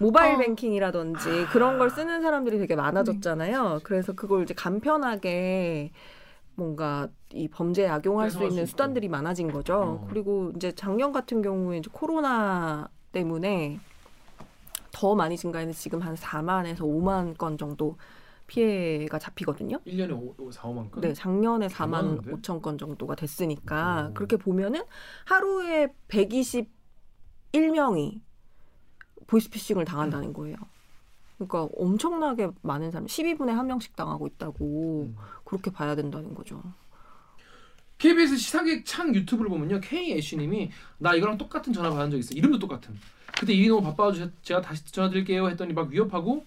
[0.00, 0.38] 모바일 어.
[0.38, 2.78] 뱅킹이라든지 그런 걸 쓰는 사람들이 되게 음.
[2.78, 3.80] 많아졌잖아요.
[3.82, 5.92] 그래서 그걸 이제 간편하게
[6.54, 8.66] 뭔가 이 범죄에 악용할 수수 있는 있고.
[8.66, 10.00] 수단들이 많아진 거죠.
[10.02, 10.06] 어.
[10.08, 13.78] 그리고 이제 작년 같은 경우에 이제 코로나 때문에
[14.92, 17.96] 더 많이 증가해서 지금 한 4만에서 5만 건 정도
[18.46, 19.78] 피해가 잡히거든요.
[19.86, 21.00] 1년에 5, 5 4, 5만 건?
[21.02, 22.32] 네, 작년에 4만 많은데?
[22.32, 24.14] 5천 건 정도가 됐으니까 오.
[24.14, 24.82] 그렇게 보면은
[25.26, 28.20] 하루에 121명이
[29.26, 30.56] 보이스피싱을 당한다는 거예요.
[31.36, 35.16] 그러니까 엄청나게 많은 사람, 12분에 한 명씩 당하고 있다고 음.
[35.44, 36.62] 그렇게 봐야 된다는 거죠.
[37.98, 39.80] KBS 시사기획 창 유튜브를 보면요.
[39.80, 42.34] K 애쉬님이 나 이거랑 똑같은 전화 받은 적 있어.
[42.34, 42.94] 이름도 똑같은.
[43.38, 46.44] 그때 일이 너무 바빠가지고 제가 다시 전화 드릴게요 했더니 막 위협하고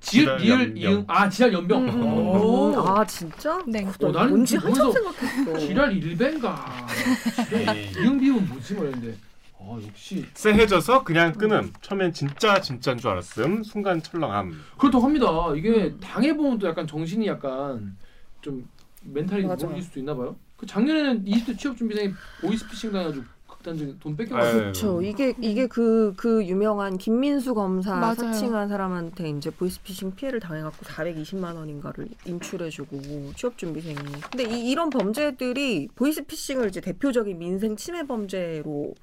[0.00, 0.76] 지읒 리을 연병.
[0.76, 1.88] 이응 아 지랄 연병.
[1.88, 2.74] 음, 음, 오.
[2.86, 3.62] 아 진짜?
[3.66, 3.86] 네.
[4.02, 5.58] 어, 나는 뭔지 한참 생각했어.
[5.58, 5.92] 지랄.
[5.92, 7.90] 에이.
[8.02, 9.16] 이응 비응 뭐지 말했는데.
[9.60, 11.72] 아 역시 쎄해져서 그냥 끊음.
[11.80, 13.62] 처음엔 진짜 진짜인 줄 알았음.
[13.64, 14.52] 순간 철렁함.
[14.78, 15.26] 그렇다고 합니다.
[15.56, 15.98] 이게 음.
[16.00, 17.96] 당해보면 또 약간 정신이 약간
[18.40, 18.68] 좀
[19.02, 19.42] 멘탈이.
[19.42, 20.36] 무너질 수도 있나 봐요.
[20.56, 24.16] 그 작년에는 20대 취업 준비생이 보이스피싱 당해가지고 극단적인 돈 아유.
[24.16, 25.02] 뺏겨가지고 그렇죠.
[25.02, 28.14] 이게 이게 그그 유명한 김민수 검사 맞아요.
[28.14, 33.96] 사칭한 사람한테 이제 보이스피싱 피해를 당해갖고 420만 원인가를 인출해주고 취업 준비생이.
[34.30, 38.94] 근데 이, 이런 범죄들이 보이스피싱을 이제 대표적인 민생 침해 범죄로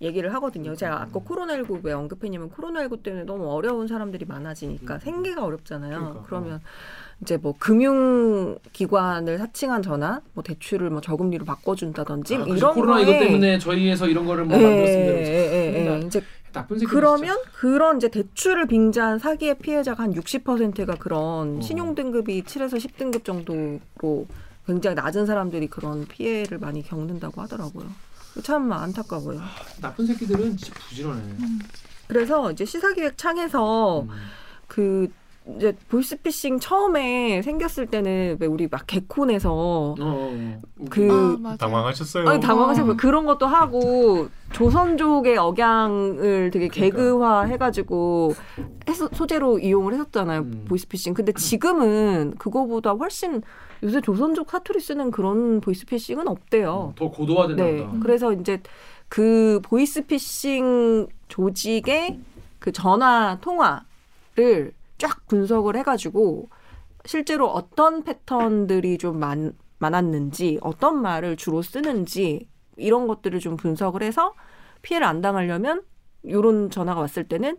[0.00, 0.74] 얘기를 하거든요.
[0.74, 5.00] 제가 아까 코로나19 왜 언급했냐면 코로나19 때문에 너무 어려운 사람들이 많아지니까 음.
[5.00, 5.98] 생계가 어렵잖아요.
[5.98, 6.60] 그러니까, 그러면
[7.22, 13.58] 이제 뭐 금융기관을 사칭한 전화, 뭐 대출을 뭐 저금리로 바꿔준다든지 아, 이런 코로나 이것 때문에
[13.58, 15.12] 저희 에서 이런 거를 뭐 예, 만들었습니다.
[15.12, 16.00] 예, 예, 예.
[16.06, 21.60] 이제 새끼 그러면 그런 이제 대출을 빙자한 사기의 피해자가 한 60%가 그런 어.
[21.60, 24.26] 신용 등급이 7에서 10등급 정도로
[24.66, 27.86] 굉장히 낮은 사람들이 그런 피해를 많이 겪는다고 하더라고요.
[28.42, 29.40] 참 안타까워요.
[29.80, 31.22] 나쁜 새끼들은 진짜 부지런해.
[32.08, 34.08] 그래서 이제 시사기획 창에서 음.
[34.68, 35.08] 그
[35.54, 40.60] 이제 보이스피싱 처음에 생겼을 때는 왜 우리 막 개콘에서 어, 어, 어.
[40.90, 41.56] 그 아.
[41.56, 42.28] 당황하셨어요.
[42.28, 42.96] 아니 당황하시고 어.
[42.96, 46.74] 그런 것도 하고 조선족의 억양을 되게 그러니까.
[46.74, 48.34] 개그화 해가지고
[48.88, 50.64] 해서 소재로 이용을 했었잖아요 음.
[50.68, 51.14] 보이스피싱.
[51.14, 53.40] 근데 지금은 그거보다 훨씬
[53.84, 56.94] 요새 조선족 사투리 쓰는 그런 보이스피싱은 없대요.
[56.96, 57.98] 더 고도화된다 네, 보다.
[58.02, 58.60] 그래서 이제
[59.08, 62.18] 그 보이스피싱 조직의
[62.58, 66.48] 그 전화 통화를 쫙 분석을 해가지고
[67.04, 74.34] 실제로 어떤 패턴들이 좀 많, 많았는지 어떤 말을 주로 쓰는지 이런 것들을 좀 분석을 해서
[74.82, 75.82] 피해를 안 당하려면
[76.28, 77.56] 요런 전화가 왔을 때는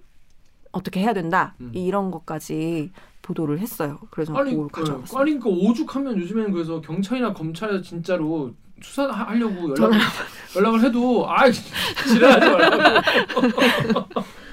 [0.71, 1.71] 어떻게 해야 된다 음.
[1.73, 3.97] 이런 것까지 보도를 했어요.
[4.09, 5.21] 그래서 아니, 그걸 그, 가져왔어요.
[5.21, 9.91] 아니 그 오죽하면 요즘에는 그래서 경찰이나 검찰에서 진짜로 수사하려고 연락
[10.55, 13.01] 연락을 해도 아 지랄하지 말라고.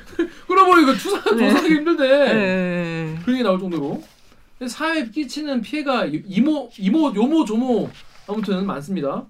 [0.55, 1.49] 그러면 이거 수사 네.
[1.49, 3.19] 조사하기 힘든데 네.
[3.23, 4.03] 그런 게 나올 정도로
[4.67, 7.90] 사회에 끼치는 피해가 이모 이모 요모 조모
[8.29, 9.25] 아무튼 많습니다.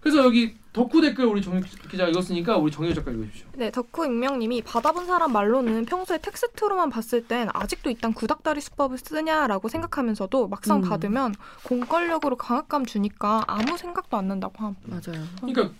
[0.00, 3.48] 그래서 여기 덕후 댓글 우리 정혁 기자 읽었으니까 우리 정혁 작가 읽어주십시오.
[3.56, 9.68] 네, 덕후 익명님이 받아본 사람 말로는 평소에 텍스트로만 봤을 땐 아직도 이딴 구닥다리 수법을 쓰냐라고
[9.68, 10.88] 생각하면서도 막상 음.
[10.88, 14.76] 받으면 공권력으로 강압감 주니까 아무 생각도 안 난다고 함.
[14.84, 15.24] 맞아요.
[15.40, 15.70] 그러니까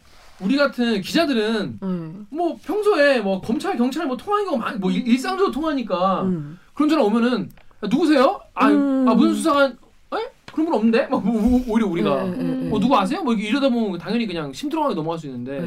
[0.40, 2.26] 우리 같은 기자들은 음.
[2.30, 6.58] 뭐 평소에 뭐 검찰 경찰 뭐 통하는 거 많이 뭐 일- 일상적으로 통하니까 음.
[6.74, 8.40] 그런 전화 오면은 아, 누구세요?
[8.54, 9.08] 아, 음.
[9.08, 9.72] 아 무슨 수사관?
[10.14, 10.16] 에?
[10.52, 11.06] 그런 분 없는데?
[11.08, 12.70] 막 뭐, 뭐, 오히려 우리가 음, 음, 음.
[12.70, 13.22] 뭐 누구 아세요?
[13.22, 15.58] 뭐 이러다 보면 당연히 그냥 심드렁하게 넘어갈 수 있는데.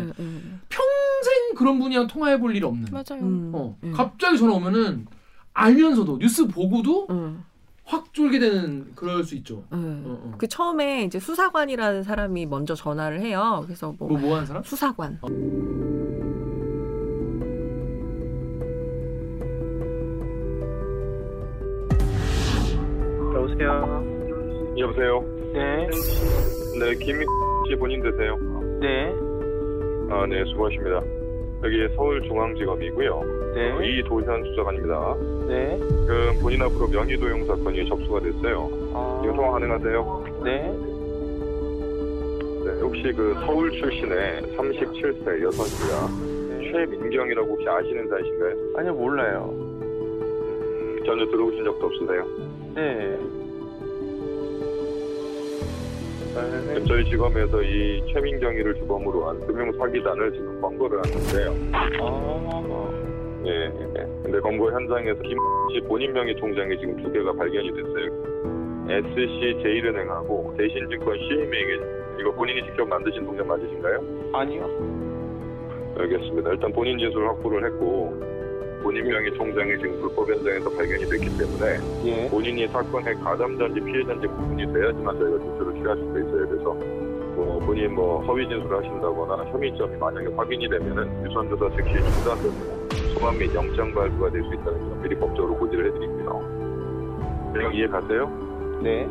[0.69, 2.87] 평생 그런 분이랑 통화해 볼 일이 없는.
[2.91, 3.21] 맞아요.
[3.21, 3.51] 음.
[3.53, 3.93] 어 음.
[3.93, 5.05] 갑자기 전화 오면은
[5.53, 7.43] 알면서도 뉴스 보고도 음.
[7.91, 9.63] 확 쫄게 되는 그럴 수 있죠.
[9.73, 10.03] 음.
[10.05, 10.35] 어, 어.
[10.37, 13.61] 그 처음에 이제 수사관이라는 사람이 먼저 전화를 해요.
[13.65, 14.63] 그래서 뭐 뭐 뭐 하는 사람?
[14.63, 15.19] 수사관.
[23.33, 24.03] 여보세요.
[24.77, 25.21] 여보세요.
[25.53, 25.87] 네.
[26.79, 27.27] 네, 김민
[27.69, 28.37] 씨 본인 되세요?
[28.79, 29.13] 네.
[30.09, 31.01] 아, 네, 수고하십니다.
[31.63, 33.23] 여기 서울중앙지검이고요.
[33.53, 33.99] 네.
[33.99, 35.15] 이도현 수사관입니다.
[35.47, 35.77] 네.
[36.07, 38.69] 그 본인 앞으로 명의 도용 사건이 접수가 됐어요.
[38.93, 40.23] 아, 이거 통화 가능하세요?
[40.43, 40.61] 네.
[42.63, 46.07] 네, 혹시 그 서울 출신의 37세 여성입니다.
[46.49, 46.71] 네.
[46.71, 48.55] 최민경이라고 혹시 아시는 사이신가요?
[48.77, 49.49] 아니요, 몰라요.
[49.53, 52.25] 음, 전혀 들어오신 적도 없으세요?
[52.75, 53.17] 네.
[56.33, 56.73] 네.
[56.73, 61.55] 지금 저희 지검에서 이 최민경이를 주범으로 한 금융 사기단을 지금 검거를 하는데요.
[61.73, 63.65] 아, 예,
[63.99, 64.07] 예.
[64.23, 68.31] 근데 검거 현장에서 김씨 본인 명의 통장이 지금 두 개가 발견이 됐어요.
[68.89, 71.79] SC 제일은행하고 대신증권 CM에게
[72.19, 74.31] 이거 본인이 직접 만드신 통장 맞으신가요?
[74.33, 74.69] 아니요.
[75.97, 76.51] 알겠습니다.
[76.51, 78.30] 일단 본인 진술 확보를 했고
[78.81, 82.29] 본인 명의 통장이 지금 불법 현장에서 발견이 됐기 때문에 예.
[82.29, 86.73] 본인이 사건의 가담자인지 피해자인지 구분이 돼야지만 저희가 진술을 취할 수가 있어야 돼서
[87.35, 93.37] 뭐 본인 뭐 허위 진술을 하신다거나 혐의점이 만약에 확인이 되면은 유선 조사 즉시 중단되고 소환
[93.37, 96.31] 및 영장 발부가 될 수 있다는 점 미리 법적으로 고지를 해드립니다.
[97.53, 98.29] 내용 이해 가세요?
[98.81, 99.05] 네.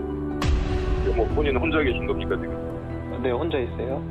[1.16, 3.20] 뭐 본인은 혼자 계신 겁니까 지금?
[3.22, 4.02] 네, 혼자 있어요.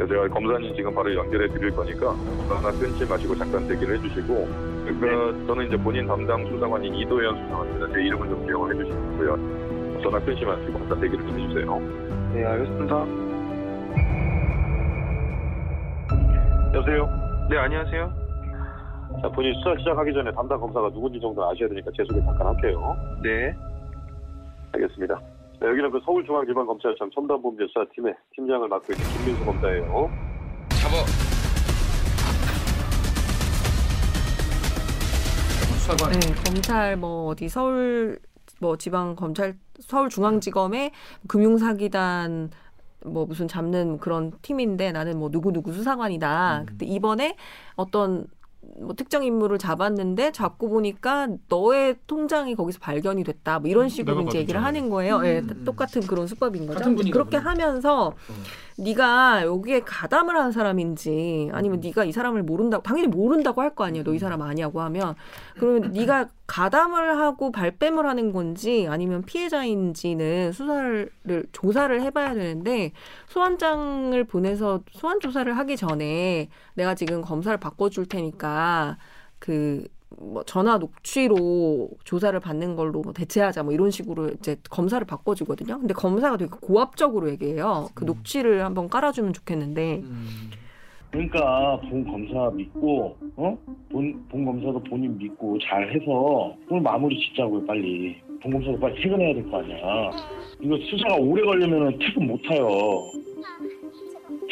[0.00, 2.16] 그래서 제가 검사님 지금 바로 연결해 드릴 거니까
[2.48, 4.34] 전화 끊지 마시고 잠깐 대기를 해주시고
[4.98, 7.92] 그 저는 이제 본인 담당 수사관인 이도현 수사관입니다.
[7.92, 10.00] 제 이름을 좀 기억을 해주시고요.
[10.02, 11.78] 전화 끊지 마시고 잠깐 대기를 좀 해주세요.
[12.32, 13.06] 네, 알겠습니다.
[16.72, 17.08] 여보세요?
[17.50, 18.12] 네, 안녕하세요.
[19.20, 22.96] 자, 본인 수사 시작하기 전에 담당 검사가 누군지 정도 아셔야 되니까 제 소개 잠깐 할게요.
[23.22, 23.54] 네.
[24.72, 25.20] 알겠습니다.
[25.60, 30.10] 네, 여기는 그 서울중앙지방검찰청 첨단범죄 수사팀의 팀장을 맡고 있는 김민수 검사예요.
[35.74, 36.12] 수사관.
[36.12, 38.18] 네, 검찰 뭐 어디 서울
[38.58, 40.92] 뭐 지방 검찰 서울중앙지검의
[41.28, 42.50] 금융사기단
[43.04, 46.60] 뭐 무슨 잡는 그런 팀인데 나는 뭐 누구 누구 수사관이다.
[46.60, 46.66] 음.
[46.66, 47.36] 근데 이번에
[47.76, 48.26] 어떤
[48.78, 53.58] 뭐 특정 인물을 잡았는데 잡고 보니까 너의 통장이 거기서 발견이 됐다.
[53.58, 54.62] 뭐 이런 식으로 내가 이제 얘기를.
[54.62, 55.24] 하는 거예요.
[55.24, 55.64] 예, 음.
[55.64, 56.94] 똑같은 그런 수법인 거죠.
[56.94, 57.38] 그렇게 보네.
[57.38, 58.14] 하면서
[58.80, 64.04] 네가 여기에 가담을 한 사람인지 아니면 네가 이 사람을 모른다고 당연히 모른다고 할 거 아니에요.
[64.04, 65.14] 너 이 사람 아니냐고 하면.
[65.58, 71.10] 그러면 네가 가담을 하고 발뺌을 하는 건지 아니면 피해자인지는 수사를
[71.52, 72.92] 조사를 해봐야 되는데
[73.28, 78.98] 소환장을 보내서 소환 조사를 하기 전에 내가 지금 검사를 바꿔줄 테니까
[79.38, 79.84] 그
[80.18, 85.78] 뭐 전화 녹취로 조사를 받는 걸로 뭐 대체하자 뭐 이런 식으로 이제 검사를 바꿔주거든요.
[85.78, 87.88] 근데 검사가 되게 고압적으로 얘기해요.
[87.94, 90.50] 그 녹취를 한번 깔아주면 좋겠는데 음.
[91.10, 93.58] 그러니까 본 검사 믿고 어?
[93.90, 99.34] 본, 본 검사도 본인 믿고 잘 해서 오늘 마무리 짓자고요 빨리 본 검사도 빨리 퇴근해야
[99.34, 99.76] 될 거 아니야
[100.60, 102.68] 이거 수사가 오래 걸리면 퇴근 못 해요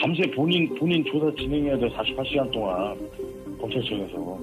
[0.01, 2.99] 밤새 본인 본인 조사 진행해야 돼 48시간 동안
[3.61, 4.39] 검찰청에서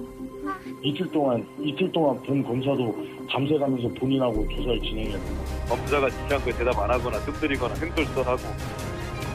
[0.82, 2.94] 이틀 동안 이틀 동안 본 검사도
[3.28, 5.24] 밤새 가면서 본인하고 조사를 진행해야 돼
[5.68, 8.42] 검사가 지시 않고 대답 안 하거나 뜸들이거나 횡돌설하고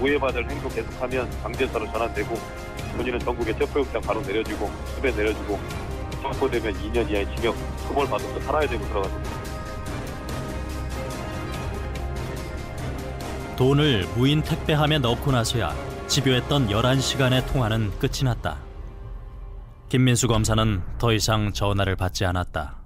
[0.02, 2.36] 오해받을 행동 계속하면 강제사로 전환되고
[2.98, 5.60] 본인은 전국에 체포영장 바로 내려주고 수배 내려주고
[6.22, 7.56] 선고되면 2년 이하의 징역
[7.88, 9.22] 처벌 받으면서 살아야 되고 들어가죠.
[13.58, 15.76] 돈을 무인 택배함에 넣고 나서야
[16.08, 18.71] 집요했던 11시간의 통화는 끝이 났다.
[19.92, 22.78] 김민수 검사는 더 이상 전화를 받지 않았다.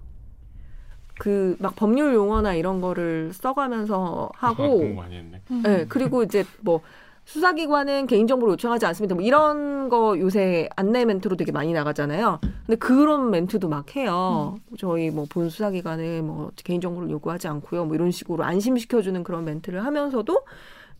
[1.19, 5.39] 그 막 법률 용어나 이런 거를 써가면서 아, 하고 공부 많이 했네.
[5.63, 6.81] 네, 그리고 이제 뭐
[7.25, 9.13] 수사기관은 개인정보를 요청하지 않습니다.
[9.13, 12.39] 뭐 이런 거 요새 안내 멘트로 되게 많이 나가잖아요.
[12.65, 14.57] 근데 그런 멘트도 막 해요.
[14.79, 17.85] 저희 뭐 본 수사기관은 뭐 개인정보를 요구하지 않고요.
[17.85, 20.41] 뭐 이런 식으로 안심시켜주는 그런 멘트를 하면서도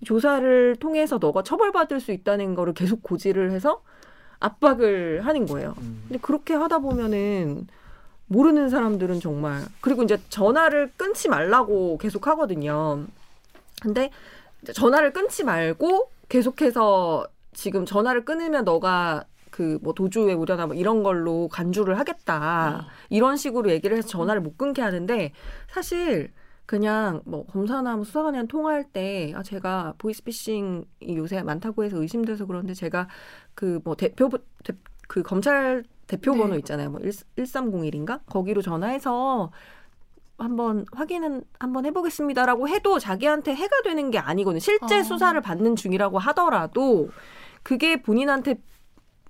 [0.06, 3.82] 조사를 통해서 너가 처벌받을 수 있다는 거를 계속 고지를 해서
[4.46, 5.74] 압박을 하는 거예요.
[5.80, 6.04] 음.
[6.08, 7.68] 근데 그렇게 하다 보면은
[8.28, 13.06] 모르는 사람들은 정말 그리고 이제 전화를 끊지 말라고 계속 하거든요.
[13.82, 14.10] 근데
[14.74, 21.48] 전화를 끊지 말고 계속해서 지금 전화를 끊으면 너가 그 뭐 도주의 우려나 뭐 이런 걸로
[21.48, 25.32] 간주를 하겠다 이런 식으로 얘기를 해서 전화를 못 끊게 하는데
[25.72, 26.34] 사실
[26.66, 30.86] 그냥 뭐 검사나 뭐 수사관이랑 통화할 때 아 제가 보이스피싱이
[31.18, 33.08] 요새 많다고 해서 의심돼서 그런데 제가
[33.54, 34.30] 그 뭐 대표
[34.64, 34.74] 대,
[35.08, 36.38] 그 검찰 대표 네.
[36.40, 36.90] 번호 있잖아요.
[36.92, 38.22] 뭐 1301인가?
[38.28, 39.52] 거기로 전화해서
[40.38, 44.60] 한번 확인은 한번 해보겠습니다라고 해도 자기한테 해가 되는 게 아니거든요.
[44.60, 45.04] 실제 어.
[45.04, 47.10] 수사를 받는 중이라고 하더라도
[47.64, 48.56] 그게 본인한테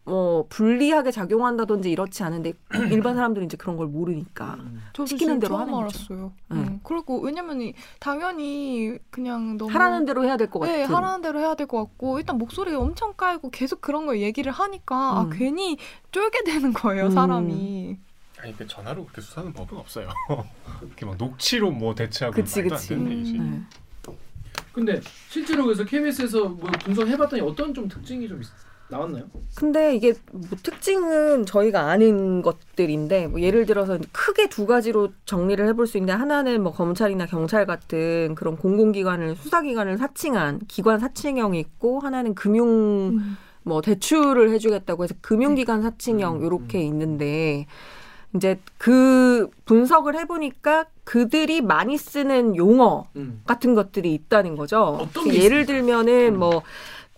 [0.08, 2.54] 뭐 불리하게 작용한다든지 이렇지 않은데
[2.91, 4.60] 일반 사람들은 이제 그런 걸 모르니까
[4.94, 5.84] 저도 시키는 대로 하는 거죠.
[5.84, 6.34] 알았어요.
[6.50, 6.58] 네.
[6.58, 10.74] 음, 그리고 왜냐면 이 당연히 그냥 너무 하라는 대로 해야 될 것 같은.
[10.76, 14.52] 네, 하라는 대로 해야 될 것 같고 일단 목소리 엄청 깔고 계속 그런 걸 얘기를
[14.52, 15.18] 하니까 음.
[15.18, 15.78] 아 괜히
[16.12, 17.10] 쫄게 되는 거예요 음.
[17.12, 17.98] 사람이.
[18.41, 20.08] 아니 그 전화로 그렇게 수사하는 법은 없어요.
[20.86, 22.94] 이렇게 막 녹취로 뭐 대체하고 그치, 말도 그치.
[22.94, 23.39] 안 되는 일이지.
[23.39, 23.62] 네.
[24.72, 28.48] 근데 실제로 그래서 KBS에서 뭐 분석해봤더니 어떤 좀 특징이 좀 있-
[28.88, 29.24] 나왔나요?
[29.56, 35.88] 근데 이게 뭐 특징은 저희가 아는 것들인데 뭐 예를 들어서 크게 두 가지로 정리를 해볼
[35.88, 42.36] 수 있는데 하나는 뭐 검찰이나 경찰 같은 그런 공공기관을 수사기관을 사칭한 기관 사칭형이 있고 하나는
[42.36, 43.38] 금융 음.
[43.63, 47.65] 뭐 대출을 해주겠다고 해서 금융기관 사칭형 음, 요렇게 있는데
[48.36, 53.41] 이제 그 분석을 해보니까 그들이 많이 쓰는 용어 음.
[53.45, 54.82] 같은 것들이 있다는 거죠.
[55.02, 55.74] 어떤 게 예를 있습니까?
[55.74, 56.62] 들면은 뭐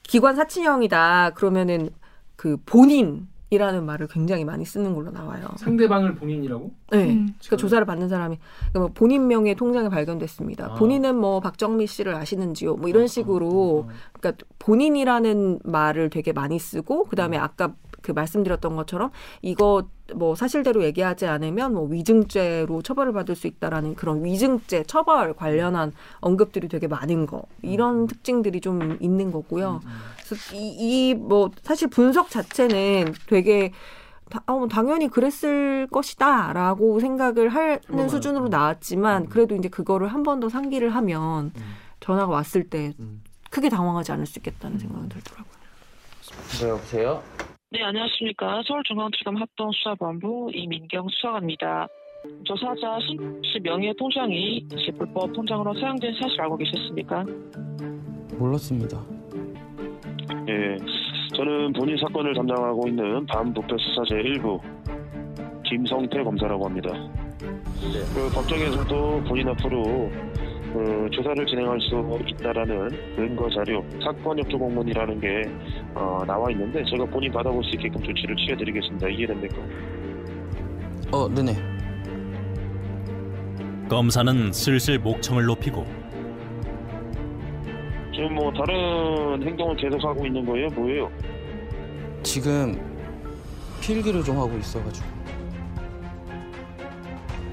[0.08, 1.90] 기관 사칭형이다 그러면은
[2.36, 5.48] 그 본인 이라는 말을 굉장히 많이 쓰는 걸로 나와요.
[5.56, 6.72] 상대방을 본인이라고?
[6.92, 6.98] 네.
[7.12, 7.34] 음.
[7.40, 10.74] 그러니까 조사를 받는 사람이 그러니까 뭐 본인 명의 통장에 발견됐습니다.
[10.74, 10.76] 아.
[10.76, 12.76] 본인은 뭐 박정미 씨를 아시는지요?
[12.76, 19.88] 뭐 이런 식으로 그러니까 본인이라는 말을 되게 많이 쓰고 그다음에 아까 그 말씀드렸던 것처럼 이거
[20.16, 26.68] 뭐 사실대로 얘기하지 않으면 뭐 위증죄로 처벌을 받을 수 있다라는 그런 위증죄 처벌 관련한 언급들이
[26.68, 29.82] 되게 많은 거 이런 특징들이 좀 있는 거고요.
[30.26, 33.72] 그래서 이뭐 사실 분석 자체는 되게
[34.30, 38.10] 다, 어, 당연히 그랬을 것이다라고 생각을 하는 맞아요.
[38.10, 41.76] 수준으로 나왔지만 그래도 이제 그거를 한 번 더 상기를 하면 음.
[42.02, 43.22] 전화가 왔을 때 음.
[43.50, 45.54] 크게 당황하지 않을 수 있겠다는 생각이 들더라고요.
[46.60, 47.24] 네, 여보세요?
[47.70, 48.64] 네, 안녕하십니까.
[48.66, 51.86] 서울중앙지검 합동수사본부 이민경 수사관입니다.
[52.46, 57.26] 조사자 신씨 명의 통장이 시 불법 통장으로 사용된 사실 알고 계셨습니까?
[58.38, 59.04] 몰랐습니다.
[60.48, 60.78] 예,
[61.36, 64.62] 저는 본인 사건을 담당하고 있는 반부패수사제 1부
[65.66, 66.90] 김성태 검사라고 합니다.
[68.16, 70.10] 그 법정에서도 본인 앞으로
[70.78, 75.42] 그 조사를 진행할 수 있다라는 근거 자료, 사건 협조 공문이라는 게
[75.96, 79.08] 어, 나와 있는데 제가 본인 받아볼 수 있게끔 조치를 취해드리겠습니다.
[79.10, 79.56] 이해됩니까?
[81.12, 81.54] 어, 네네.
[83.90, 85.86] 검사는 슬슬 목청을 높이고
[88.14, 90.68] 지금 뭐 다른 행동을 계속하고 있는 거예요?
[90.76, 91.12] 뭐예요?
[92.22, 92.80] 지금
[93.82, 95.08] 필기를 좀 하고 있어가지고.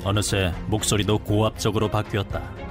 [0.04, 2.63] 어느새 목소리도 고압적으로 바뀌었다.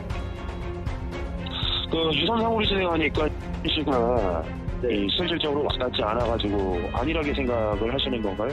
[1.94, 3.30] 그 유선상으로 진행하니까
[3.68, 4.44] 씨가
[4.84, 8.50] 이 실질적으로 와닿지 않아가지고 안일하게 생각을 하시는 건가요?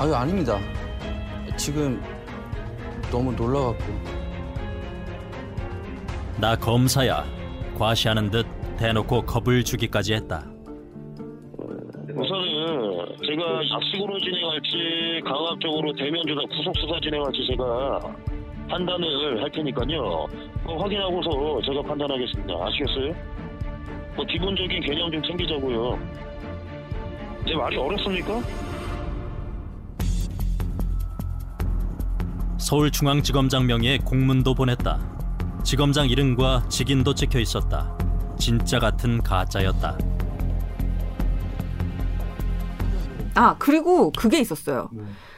[0.00, 0.58] 아유, 아닙니다.
[1.56, 2.02] 지금
[3.08, 3.84] 너무 놀라갖고.
[6.40, 7.24] 나 검사야.
[7.78, 8.44] 과시하는 듯
[8.78, 10.44] 대놓고 겁을 주기까지 했다.
[12.16, 18.35] 우선은 제가 약식으로 진행할지 강압적으로 대면 조사 구속 수사 진행할지 제가
[18.68, 20.26] 판단을 할 테니까요.
[20.62, 22.52] 그거 확인하고서 제가 판단하겠습니다.
[22.54, 23.14] 아시겠어요?
[24.16, 25.98] 뭐 기본적인 개념 좀 챙기자고요.
[27.46, 28.40] 제 말이 어렵습니까?
[32.58, 34.98] 서울중앙지검장 명의의 공문도 보냈다.
[35.62, 37.96] 지검장 이름과 직인도 찍혀 있었다.
[38.38, 39.96] 진짜 같은 가짜였다.
[43.34, 44.88] 아 그리고 그게 있었어요.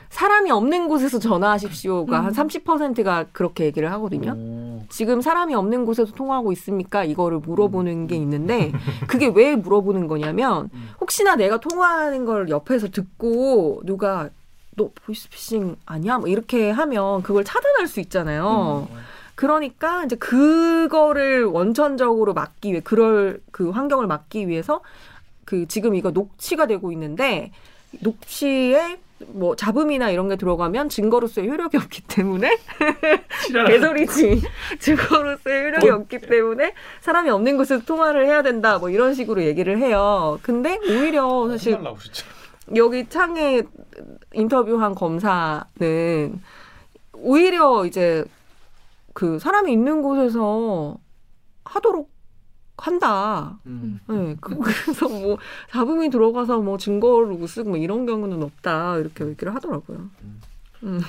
[0.08, 0.18] 뭐.
[0.18, 2.24] 사람이 없는 곳에서 전화하십시오가 음.
[2.26, 4.32] 한 30%가 그렇게 얘기를 하거든요.
[4.32, 4.82] 오.
[4.88, 7.04] 지금 사람이 없는 곳에서 통화하고 있습니까?
[7.04, 8.72] 이거를 물어보는 게 있는데
[9.06, 14.30] 그게 왜 물어보는 거냐면 혹시나 내가 통화하는 걸 옆에서 듣고 누가
[14.76, 16.18] 너 보이스피싱 아니야?
[16.18, 18.88] 뭐 이렇게 하면 그걸 차단할 수 있잖아요.
[19.34, 24.80] 그러니까 이제 그거를 원천적으로 막기 위해 그럴 그 환경을 막기 위해서
[25.44, 27.52] 그 지금 이거 녹취가 되고 있는데
[28.00, 32.56] 녹취에 뭐 잡음이나 이런 게 들어가면 증거로서의 효력이 없기 때문에
[33.66, 34.42] 개소리지
[34.78, 40.38] 증거로서의 효력이 없기 때문에 사람이 없는 곳에서 통화를 해야 된다 뭐 이런 식으로 얘기를 해요.
[40.42, 42.26] 근데 오히려 사실 혼날 나오시죠.
[42.76, 43.62] 여기 창에
[44.34, 46.40] 인터뷰한 검사는
[47.14, 48.24] 오히려 이제
[49.14, 50.96] 그 사람이 있는 곳에서
[51.64, 52.08] 하도록
[52.78, 53.58] 한다.
[53.66, 54.00] 음.
[54.08, 55.38] 네, 그, 그래서 뭐
[55.70, 60.10] 잡음이 들어가서 뭐 증거로 쓰고 뭐 이런 경우는 없다 이렇게 얘기를 하더라고요.
[60.84, 61.00] 음.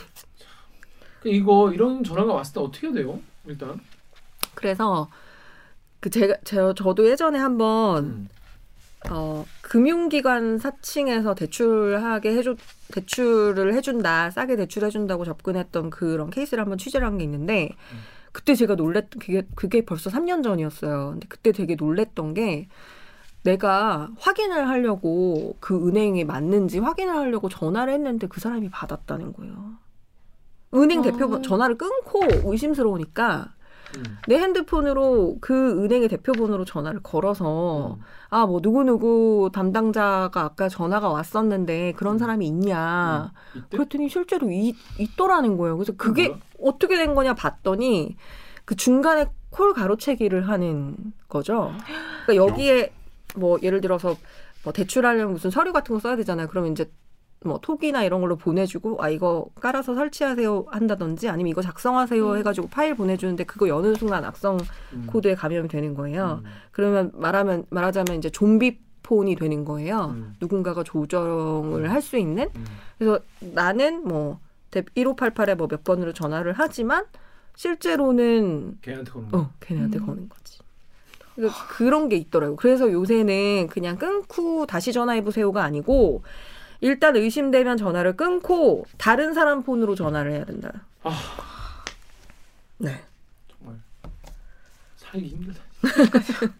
[1.21, 3.19] 그 이거 이런 전화가 왔을 때 어떻게 돼요?
[3.45, 3.79] 일단
[4.55, 5.09] 그래서
[5.99, 8.29] 그 제가 저, 저도 예전에 한번
[9.09, 12.55] 어 금융기관 사칭해서 대출하게 해줘
[12.93, 17.69] 대출을 해준다 싸게 대출해준다고 접근했던 그런 케이스를 한번 취재를 한 게 있는데
[18.31, 21.11] 그때 제가 놀랬던 그게 그게 벌써 3년 전이었어요.
[21.11, 22.67] 근데 그때 되게 놀랬던 게
[23.43, 29.73] 내가 확인을 하려고 그 은행이 맞는지 확인을 하려고 전화를 했는데 그 사람이 받았다는 거예요.
[30.73, 33.53] 은행 대표 전화를 끊고 의심스러우니까
[34.27, 37.97] 내 핸드폰으로 그 은행의 대표번호로 전화를 걸어서
[38.31, 43.31] 아 뭐 누구 누구 담당자가 아까 전화가 왔었는데 그런 사람이 있냐
[43.71, 45.77] 그랬더니 실제로 있, 있더라는 거예요.
[45.77, 48.15] 그래서 그게 어떻게 된 거냐 봤더니
[48.65, 50.95] 그 중간에 콜 가로채기를 하는
[51.27, 51.73] 거죠.
[52.25, 52.93] 그러니까 여기에
[53.35, 54.15] 뭐 예를 들어서
[54.63, 56.47] 뭐 대출하려면 무슨 서류 같은 거 써야 되잖아요.
[56.49, 56.91] 그러면 이제
[57.45, 62.95] 뭐 톡이나 이런 걸로 보내주고 아 이거 깔아서 설치하세요 한다든지 아니면 이거 작성하세요 해가지고 파일
[62.95, 64.57] 보내주는데 그거 여는 순간 악성
[65.07, 66.43] 코드에 감염이 되는 거예요.
[66.71, 70.15] 그러면 말하면 말하자면 이제 좀비 폰이 되는 거예요.
[70.41, 72.49] 누군가가 조정을 할 수 있는.
[72.97, 74.39] 그래서 나는 뭐
[74.71, 77.05] 1588에 뭐 몇 번으로 전화를 하지만
[77.55, 80.59] 실제로는 걔한테 거는 어 걔네한테 거는 거지.
[81.35, 82.55] 그래서 그런 게 있더라고요.
[82.57, 86.23] 그래서 요새는 그냥 끊고 다시 전화해 보세요가 아니고
[86.81, 90.71] 일단 의심되면 전화를 끊고 다른 사람 폰으로 전화를 해야 된다.
[92.77, 93.03] 네.
[93.51, 93.79] 정말
[94.97, 95.61] 살기 힘들다.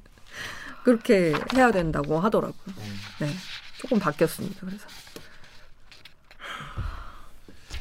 [0.84, 2.76] 그렇게 해야 된다고 하더라고요.
[3.20, 3.30] 네.
[3.78, 4.60] 조금 바뀌었습니다.
[4.66, 4.86] 그래서.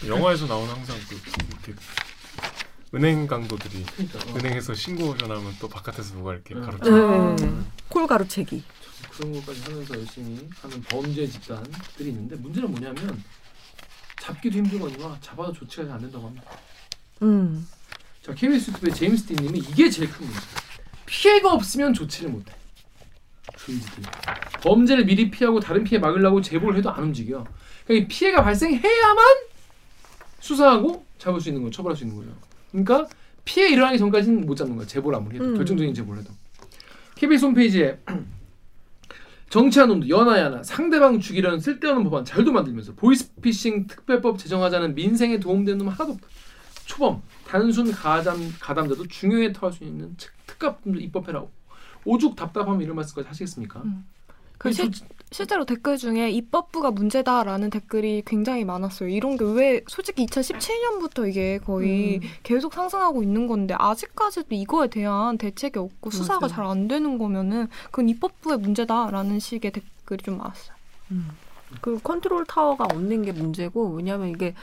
[0.07, 1.75] 영화에서 나오는 항상 그 이렇게
[2.95, 4.37] 은행 강도들이 그러니까, 어.
[4.37, 6.63] 은행에서 신고 전화하면 또 바깥에서 누가 이렇게 음.
[6.63, 7.45] 가로채.
[7.45, 7.53] 네.
[7.89, 8.63] 콜 가로채기.
[9.19, 13.23] 그런 것까지 하면서 열심히 하는 범죄 집단들이 있는데 문제는 뭐냐면
[14.23, 16.45] 잡기도 힘들거니와 잡아도 조치가 잘안 된다고 합니다.
[17.23, 17.67] 음.
[18.23, 20.41] 자 KBS 유튜브의 제임스 딘님이 이게 제일 큰 문제.
[21.07, 22.53] 피해가 없으면 조치를 못해.
[23.57, 24.05] 그지들
[24.63, 27.45] 범죄를 미리 피하고 다른 피해 막으려고 제보를 해도 안 움직여.
[27.85, 29.25] 그러니까 이 피해가 발생해야만
[30.39, 32.33] 수사하고 잡을 수 있는 거, 처벌할 수 있는 거예요.
[32.71, 33.09] 그러니까
[33.45, 34.87] 피해 일어나기 전까지는 못 잡는 거야.
[34.87, 35.57] 제보를 아무리 해도 음.
[35.57, 36.33] 결정적인 제보를 해도.
[37.17, 37.99] KBS 홈페이지에
[39.51, 45.89] 정치한 놈도 연하야나 상대방 죽이려는 쓸데없는 법안 잘도 만들면서 보이스피싱 특별법 제정하자는 민생에 도움되는 놈
[45.89, 46.27] 하나도 없다.
[46.85, 51.51] 초범, 단순 가담 가담자도 중요에 터할 수 있는 특- 특가법도 입법해라고.
[52.05, 53.83] 오죽 답답하면 이런 말씀까지 하시겠습니까?
[54.59, 54.91] 그 실,
[55.31, 59.09] 실제로 댓글 중에 입법부가 문제다라는 댓글이 굉장히 많았어요.
[59.11, 65.79] 이런 게 왜 솔직히 2017년부터 이게 거의 계속 상승하고 있는 건데 아직까지도 이거에 대한 대책이
[65.79, 66.49] 없고 수사가.
[66.49, 70.77] 잘 안 되는 거면은 그건 입법부의 문제다라는 식의 댓글이 좀 많았어요.
[71.81, 74.55] 그 컨트롤 타워가 없는 게 문제고 왜냐하면 이게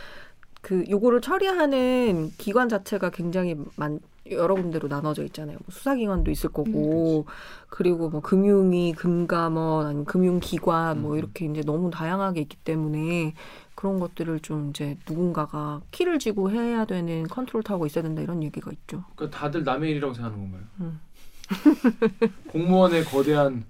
[0.61, 3.99] 그 요거를 처리하는 기관 자체가 굉장히 많
[4.31, 5.57] 여러 군데로 나눠져 있잖아요.
[5.57, 7.25] 뭐 수사기관도 있을 거고
[7.69, 13.33] 그리고 뭐 금융위, 금감원, 아니면 금융기관 뭐 이렇게 이제 너무 다양하게 있기 때문에
[13.75, 18.71] 그런 것들을 좀 이제 누군가가 키를 쥐고 해야 되는 컨트롤 타워가 있어야 된다 이런 얘기가
[18.71, 19.03] 있죠.
[19.15, 20.67] 그러니까 다들 남의 일이라고 생각하는 건가요?
[20.81, 20.99] 음.
[22.49, 23.65] 공무원의 거대한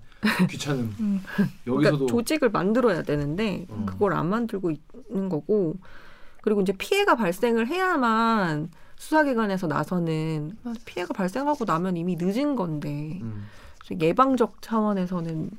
[0.50, 0.96] 귀찮음.
[1.00, 1.22] 음.
[1.68, 3.86] 여기서도 그러니까 조직을 만들어야 되는데 어.
[3.86, 5.76] 그걸 안 만들고 있는 거고
[6.42, 13.46] 그리고 이제 피해가 발생을 해야만 수사기관에서 나서는 피해가 발생하고 나면 이미 늦은 건데 음.
[14.00, 15.52] 예방적 차원에서는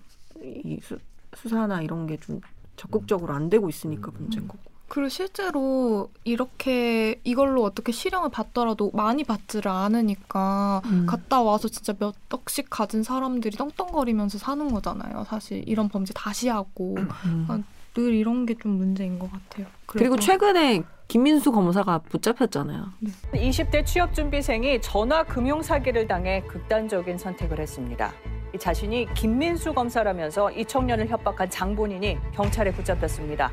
[0.43, 0.99] 이 수,
[1.35, 2.41] 수사나 이런 게 좀
[2.77, 4.61] 적극적으로 안 되고 있으니까 문제인 거고.
[4.89, 11.07] 그리고 실제로 이렇게 이걸로 어떻게 실형을 받더라도 많이 받지를 않으니까 음.
[11.07, 15.25] 갔다 와서 진짜 몇 억씩 가진 사람들이 떵떵거리면서 사는 거잖아요.
[15.27, 17.65] 사실 이런 범죄 다시 하고 음.
[17.97, 19.67] 아, 늘 이런 게 좀 문제인 것 같아요.
[19.87, 22.87] 그리고 최근에 김민수 검사가 붙잡혔잖아요.
[23.33, 28.13] 20대 취업 준비생이 전화 금융 사기를 당해 극단적인 선택을 했습니다.
[28.55, 33.51] 이 자신이 김민수 검사라면서 이 청년을 협박한 장본인이 경찰에 붙잡혔습니다.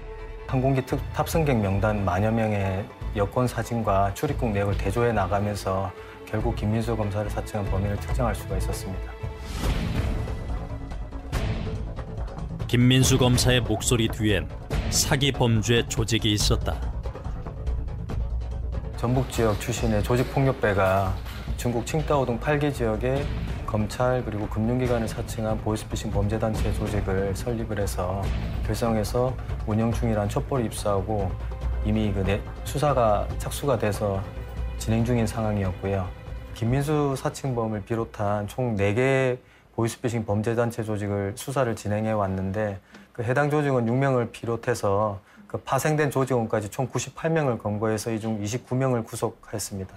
[0.48, 2.86] 항공기 특- 탑승객 명단 만여 명의
[3.16, 5.91] 여권 사진과 출입국 내역을 대조해 나가면서
[6.26, 9.12] 결국 김민수 검사를 사칭한 범인을 특정할 수가 있었습니다.
[12.74, 14.49] 김민수 검사의 목소리 뒤엔
[14.89, 16.76] 사기 범죄 조직이 있었다.
[18.97, 21.13] 전북 지역 출신의 조직 폭력배가
[21.55, 23.24] 중국 칭다오 등 8개 지역에
[23.67, 28.24] 검찰 그리고 금융기관을 사칭한 보이스피싱 범죄단체 조직을 설립을 해서
[28.65, 31.32] 결성해서 운영 중이란 촛불을 입수하고
[31.86, 34.19] 이미 그 내- 수사가 착수가 돼서
[34.80, 36.09] 진행 중인 상황이었고요.
[36.55, 39.38] 김민수 사칭범을 비롯한 총 4개
[39.76, 42.80] 보이스피싱 범죄단체 조직을 수사를 진행해 왔는데
[43.11, 49.95] 그 해당 조직은 6명을 비롯해서 그 파생된 조직원까지 총 98명을 검거해서 이 중 29명을 구속했습니다.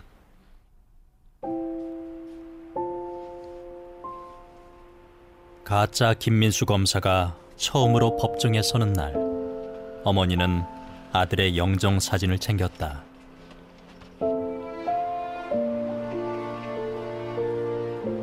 [5.65, 9.15] 가짜 김민수 검사가 처음으로 법정에 서는 날
[10.05, 10.63] 어머니는
[11.13, 13.03] 아들의 영정 사진을 챙겼다.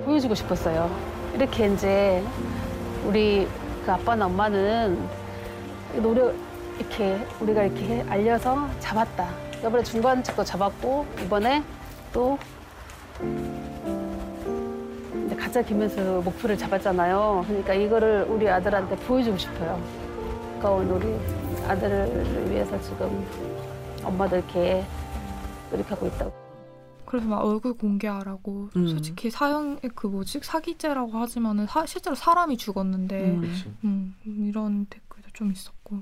[0.05, 1.12] 보여주고 싶었어요.
[1.33, 2.23] 이렇게 이제
[3.05, 3.47] 우리
[3.85, 4.97] 그 아빠나 엄마는
[6.01, 6.35] 노력
[6.79, 9.29] 이렇게 우리가 이렇게 알려서 잡았다.
[9.59, 11.63] 이번에 중간책도 잡았고 이번에
[12.11, 12.37] 또
[15.25, 17.45] 이제 가짜 김현수 목표를 잡았잖아요.
[17.47, 19.79] 그러니까 이거를 우리 아들한테 보여주고 싶어요.
[20.63, 21.13] 가까운 우리
[21.67, 23.25] 아들을 위해서 지금
[24.03, 24.83] 엄마도 이렇게
[25.71, 26.42] 노력하고 있다고.
[27.13, 28.87] 그래서 막 얼굴 공개하라고 음.
[28.87, 33.53] 솔직히 사형 그 뭐지 사기죄라고 하지만은 사- 실제로 사람이 죽었는데 음.
[33.83, 36.01] 음, 이런 댓글도 좀 있었고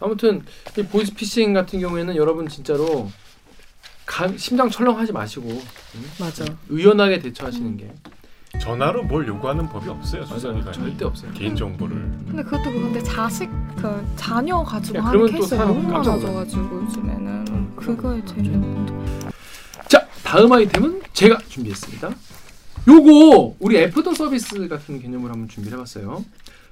[0.00, 0.40] 아무튼
[0.78, 3.10] 이 보이스피싱 같은 경우에는 여러분 진짜로
[4.06, 6.04] 감- 심장 철렁하지 마시고 음?
[6.18, 6.46] 맞아.
[6.70, 7.92] 의연하게 대처하시는 게
[8.62, 11.30] 전화로 뭘 요구하는 법이 없어요 수사기관이 절대 없어요.
[11.32, 11.96] 개인 정보를
[12.28, 18.42] 근데 그것도 그런데 자식 그 자녀 가지고 야, 하는 사람 너무 많아져가지고 요즘에는 그거에 제일
[18.52, 18.92] 문제.
[18.94, 19.01] 자
[20.32, 22.10] 다음 아이템은 제가 준비했습니다.
[22.88, 26.24] 요거 우리 애프터 서비스 같은 개념을 한번 준비를 해봤어요.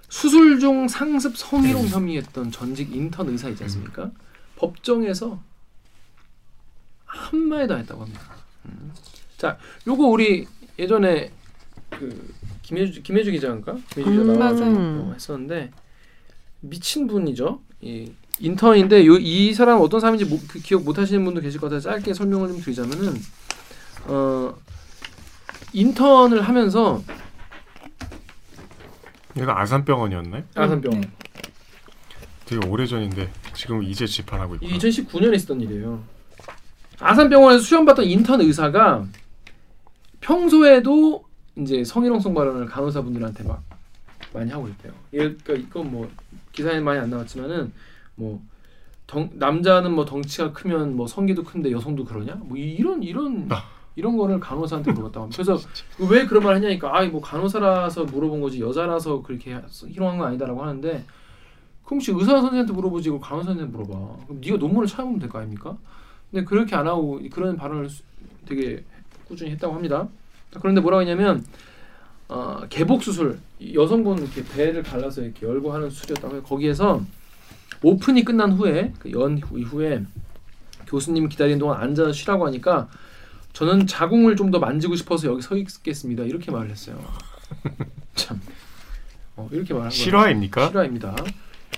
[0.09, 4.11] 수술 중 상습 성희롱 혐의했던 전직 인턴 의사 있지 않습니까?
[4.57, 5.39] 법정에서
[7.05, 8.23] 한 마디도 안 했다고 합니다.
[8.65, 8.93] 음.
[9.37, 10.47] 자, 요거 우리
[10.79, 11.31] 예전에
[11.91, 12.33] 그
[12.63, 13.77] 김혜주 김혜주 기자인가?
[13.91, 14.65] 김혜주 기자 음, 나와서.
[14.65, 15.71] 어, 했었는데
[16.61, 17.61] 미친 분이죠.
[17.83, 21.69] 이 인턴인데 요, 이 사람 어떤 사람인지 모- 그 기억 못 하시는 분도 계실 것
[21.69, 23.15] 같아서 짧게 설명을 좀 드리자면은
[24.07, 24.55] 어
[25.73, 27.03] 인턴을 하면서
[29.37, 30.43] 얘가 아산병원이었나요?
[30.55, 31.11] 아산병원 네.
[32.47, 36.03] 되게 오래전인데 지금 이제 집안하고 있고 2019년에 있었던 일이에요.
[36.99, 39.05] 아산병원에서 수련받던 인턴 의사가
[40.21, 41.25] 평소에도
[41.57, 43.63] 이제 성희롱성 발언을 간호사분들한테 막
[44.33, 44.93] 많이 하고 있대요.
[45.15, 46.11] 예, 그러니까 이건 뭐
[46.53, 47.73] 기사에 많이 안 나왔지만은
[48.17, 48.43] 뭐
[49.07, 52.35] 덩, 남자는 뭐 덩치가 크면 뭐 성기도 큰데 여성도 그러냐?
[52.35, 53.49] 뭐 이- 이런 이런
[54.01, 55.43] 이런 거를 간호사한테 물어봤다고 합니다.
[55.43, 55.69] 그래서
[56.11, 61.05] 왜 그런 말 하냐니까 아이 뭐 간호사라서 물어본 거지 여자라서 그렇게 희롱한 건 아니다라고 하는데
[61.85, 64.17] 그럼 혹시 의사 선생한테 물어보지 이거 간호사 선생한테 물어봐.
[64.27, 65.77] 그럼 네가 논문을 찾아보면 될 거 아닙니까?
[66.31, 68.03] 근데 그렇게 안 하고 그런 발언을 수-
[68.47, 68.83] 되게
[69.29, 70.09] 꾸준히 했다고 합니다.
[70.61, 71.45] 그런데 뭐라고 했냐면
[72.29, 76.43] 어, 개복 수술 이 여성분 이렇게 배를 갈라서 이렇게 열고 하는 수술이었다고 해요.
[76.45, 77.03] 거기에서
[77.83, 80.05] 오픈이 끝난 후에 그 연 이후에
[80.87, 82.89] 교수님 기다리는 동안 앉아서 쉬라고 하니까
[83.53, 86.25] 저는 자궁을 좀 더 만지고 싶어서 여기 서 있겠습니다.
[86.25, 86.99] 이렇게 말을 했어요.
[88.15, 88.41] 참
[89.37, 89.91] 어, 이렇게 말한 거예요.
[89.91, 90.69] 실화입니까?
[90.69, 91.15] 실화입니다.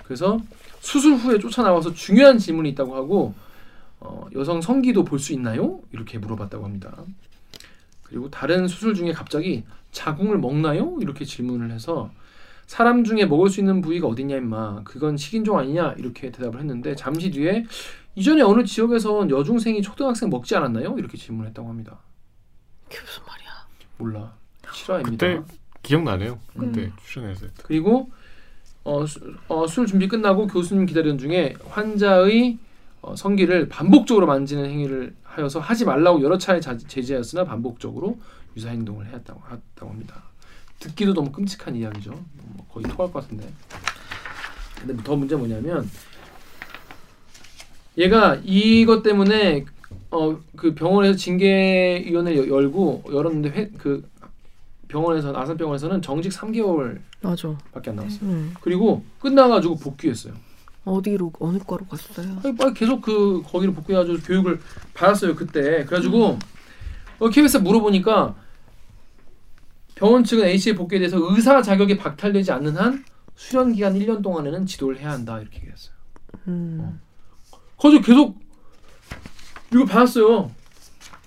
[0.04, 0.40] 그래서
[0.80, 3.34] 수술 후에 쫓아나와서 중요한 질문이 있다고 하고
[4.00, 5.80] 어, 여성 성기도 볼 수 있나요?
[5.92, 6.96] 이렇게 물어봤다고 합니다.
[8.02, 10.96] 그리고 다른 수술 중에 갑자기 자궁을 먹나요?
[11.00, 12.10] 이렇게 질문을 해서
[12.66, 17.30] 사람 중에 먹을 수 있는 부위가 어디냐 임마 그건 식인종 아니냐 이렇게 대답을 했는데 잠시
[17.30, 17.66] 뒤에
[18.14, 20.96] 이전에 어느 지역에선 여중생이 초등학생 먹지 않았나요?
[20.98, 21.98] 이렇게 질문했다고 합니다.
[22.84, 23.48] 그게 무슨 말이야?
[23.98, 24.34] 몰라
[24.72, 25.26] 실화입니다.
[25.26, 26.38] 그때 기억나네요.
[26.58, 26.92] 그때 음.
[27.06, 28.10] 출연해서 그리고
[28.84, 32.58] 어, 수, 어, 술 준비 끝나고 교수님 기다리는 중에 환자의
[33.00, 38.18] 어, 성기를 반복적으로 만지는 행위를 하여서 하지 말라고 여러 차례 자, 제지하였으나 반복적으로
[38.56, 40.22] 유사 행동을 해왔다고 했다고 합니다.
[40.78, 42.10] 듣기도 너무 끔찍한 이야기죠.
[42.10, 43.48] 뭐 거의 토할 것 같은데.
[44.78, 45.88] 근데 더 문제 뭐냐면
[47.98, 49.64] 얘가 이것 때문에
[50.10, 54.08] 어 그 병원에서 징계위원회 를 열고 열었는데 회, 그
[54.86, 57.48] 병원에서 아산병원에서는 정직 3개월밖에 맞아.
[57.88, 58.20] 안 나왔어요.
[58.22, 58.54] 음.
[58.60, 60.34] 그리고 끝나가지고 복귀했어요.
[60.84, 62.40] 어디로 어느 과로 갔어요?
[62.44, 64.60] 아니, 계속 그 거기로 복귀해가지고 교육을
[64.94, 65.84] 받았어요 그때.
[65.84, 66.38] 그래가지고
[67.18, 68.36] 어, KBS 물어보니까
[69.96, 75.00] 병원 측은 씨의 복귀에 대해서 의사 자격이 박탈되지 않는 한 수련 기간 1년 동안에는 지도를
[75.00, 75.94] 해야 한다 이렇게 얘기했어요.
[76.46, 77.00] 음.
[77.82, 78.38] 거기서 계속
[79.72, 80.52] 이거 받았어요.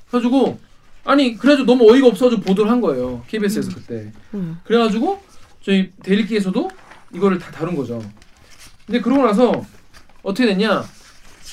[0.10, 0.58] 그래가지고
[1.04, 4.14] 아니 그래가지고 너무 어이가 없어가지고 보도를 한 거예요 KBS에서 그때.
[4.34, 4.58] 음.
[4.64, 5.22] 그래가지고
[5.62, 6.70] 저희 데일리기에서도
[7.14, 8.02] 이거를 다 다룬 거죠.
[8.86, 9.66] 근데 그러고 나서
[10.24, 10.86] 어떻게 됐냐?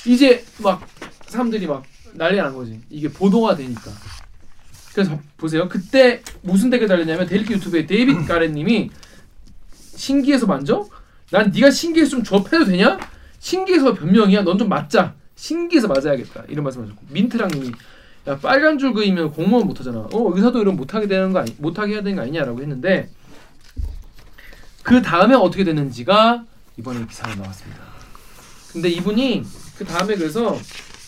[0.07, 0.87] 이제 막
[1.27, 1.83] 사람들이 막
[2.13, 2.79] 난리가 난 거지.
[2.89, 3.91] 이게 보도가 되니까.
[4.93, 5.67] 그래서 보세요.
[5.67, 8.89] 그때 무슨 댓글 달렸냐면 데일리기 유튜브에 데이빗 가렌님이
[9.95, 10.87] 신기해서 만져?
[11.31, 12.99] 난 네가 신기해서 좀 접해도 되냐?
[13.43, 14.43] 신기해서 변명이야.
[14.43, 15.13] 넌 좀 맞자.
[15.35, 16.45] 신기해서 맞아야겠다.
[16.47, 17.71] 이런 말씀하셨고 민트랑님이
[18.27, 19.99] 야 빨간 줄 그이면 공무원 못하잖아.
[19.99, 23.09] 어 의사도 이런 못하게 되는 거 아니 못하게 해야 되는 거 아니냐라고 했는데
[24.81, 26.45] 그 다음에 어떻게 됐는지가
[26.77, 27.81] 이번에 기사에 나왔습니다.
[28.71, 29.43] 근데 이분이
[29.77, 30.57] 그 다음에 그래서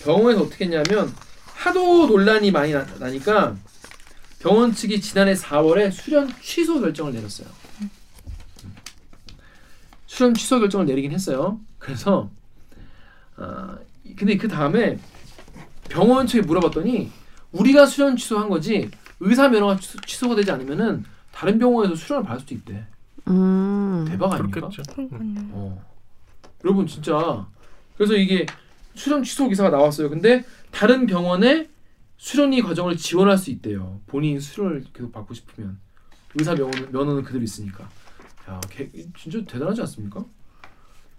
[0.03, 1.13] 병원에서 어떻게 했냐면
[1.53, 3.55] 하도 논란이 많이 나, 나니까
[4.39, 7.47] 병원 측이 지난해 4월에 수련 취소 결정을 내렸어요.
[10.15, 11.59] 수련 취소 결정을 내리긴 했어요.
[11.77, 12.31] 그래서
[13.35, 13.77] 아
[14.15, 14.97] 근데 그 다음에
[15.89, 17.11] 병원 측에 물어봤더니
[17.51, 18.89] 우리가 수련 취소한 거지
[19.19, 21.03] 의사 면허가 취소, 취소가 되지 않으면은
[21.33, 22.87] 다른 병원에서 수련을 받을 수도 있대.
[23.27, 24.05] 음.
[24.07, 24.69] 대박 아닙니까?
[24.69, 24.83] 그렇겠죠.
[25.51, 25.85] 어.
[26.63, 27.45] 여러분 진짜
[27.97, 28.45] 그래서 이게
[28.93, 30.09] 수련 취소 기사가 나왔어요.
[30.09, 31.67] 근데 다른 병원에
[32.15, 33.99] 수련이 과정을 지원할 수 있대요.
[34.07, 35.77] 본인 수련을 계속 받고 싶으면
[36.35, 37.89] 의사 면허, 면허는 그대로 있으니까.
[38.49, 40.23] 야, 개, 진짜 대단하지 않습니까?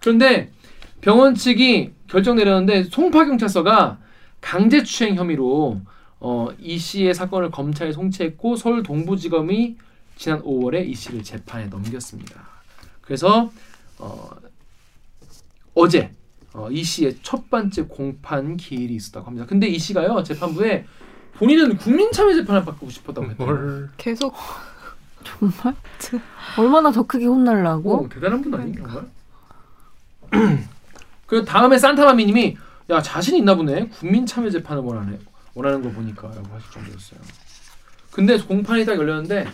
[0.00, 0.52] 그런데
[1.00, 3.98] 병원 측이 결정 내렸는데 송파 경찰서가
[4.40, 5.80] 강제추행 혐의로
[6.20, 9.76] 어, 이 씨의 사건을 검찰에 송치했고 서울 동부지검이
[10.16, 12.46] 지난 5월에 이 씨를 재판에 넘겼습니다.
[13.02, 13.50] 그래서
[13.98, 14.30] 어,
[15.74, 16.12] 어제
[16.54, 19.46] 어, 이 씨의 첫 번째 공판 기일이 있었다고 합니다.
[19.46, 20.86] 근데 이 씨가요 재판부에
[21.34, 23.88] 본인은 국민참여 재판을 받고 싶었다고 했대요.
[23.98, 24.34] 계속
[25.26, 25.74] 정말?
[26.58, 28.04] 얼마나 더 크게 혼날라고?
[28.04, 29.06] 어, 대단한 분 정말?
[31.26, 32.56] 그 다음에 산타마미님이
[32.90, 35.18] 야 자신 있나 보네 국민 참여 재판을 원하네
[35.54, 37.20] 원하는 거 보니까라고 하실 정도였어요.
[38.12, 39.46] 근데 공판이 딱 열렸는데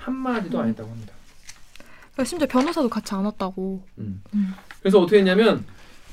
[0.00, 1.12] 한 마디도 안 했다고 합니다.
[2.12, 3.82] 그러니까 심지어 변호사도 같이 안 왔다고.
[3.98, 4.22] 음.
[4.80, 5.64] 그래서 어떻게 했냐면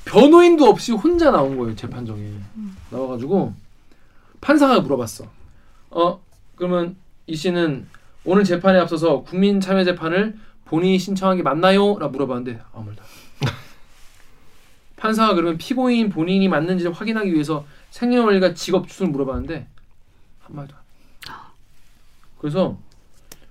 [0.04, 2.32] 변호인도 없이 혼자 나온 거예요 재판정에
[2.90, 3.52] 나와가지고
[4.40, 5.26] 판사가 물어봤어.
[5.90, 6.20] 어
[6.56, 6.96] 그러면
[7.26, 7.86] 이 씨는
[8.24, 13.02] 오늘 재판에 앞서서 국민 참여 재판을 본인이 신청한 게 맞나요?라고 물어봤는데 아무 말도.
[13.02, 13.52] 안 해.
[14.96, 19.66] 판사가 그러면 피고인 본인이 맞는지를 확인하기 위해서 생년월일과 직업 주소를 물어봤는데
[20.40, 20.84] 한 말도 안 해.
[22.38, 22.78] 그래서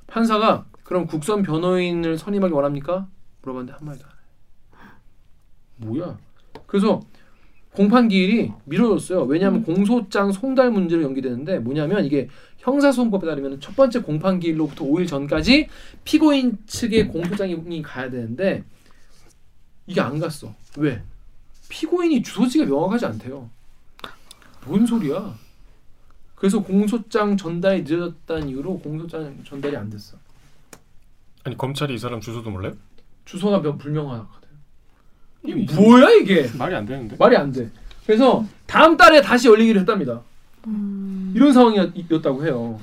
[0.08, 3.08] 판사가 그럼 국선 변호인을 선임하기 원합니까?
[3.42, 4.16] 물어봤는데 한 말도 안 해.
[5.78, 6.18] 뭐야?
[6.68, 7.02] 그래서
[7.74, 9.24] 공판 기일이 미뤄졌어요.
[9.24, 12.28] 왜냐하면 공소장 송달 문제로 연기되는데 뭐냐면 이게
[12.60, 15.68] 형사소송법에 따르면 첫 번째 공판 기일로부터 5일 전까지
[16.04, 18.64] 피고인 측의 공소장이 가야 되는데
[19.88, 20.54] 이게 안 갔어.
[20.78, 21.02] 왜?
[21.70, 23.50] 피고인이 주소지가 명확하지 않대요.
[24.66, 25.36] 뭔 소리야?
[26.36, 30.18] 그래서 공소장 전달이 늦어졌다는 이유로 공소장 전달이 안 됐어.
[31.44, 32.74] 아니 검찰이 이 사람 주소도 몰라요?
[33.26, 34.48] 주소가 명- 불명확하대.
[35.46, 36.50] 이게 뭐야 이게?
[36.58, 37.16] 말이 안 되는데.
[37.18, 37.70] 말이 안 돼.
[38.06, 40.22] 그래서 다음 달에 다시 열리기로 했답니다.
[41.34, 42.80] 이런 상황이었다고 해요.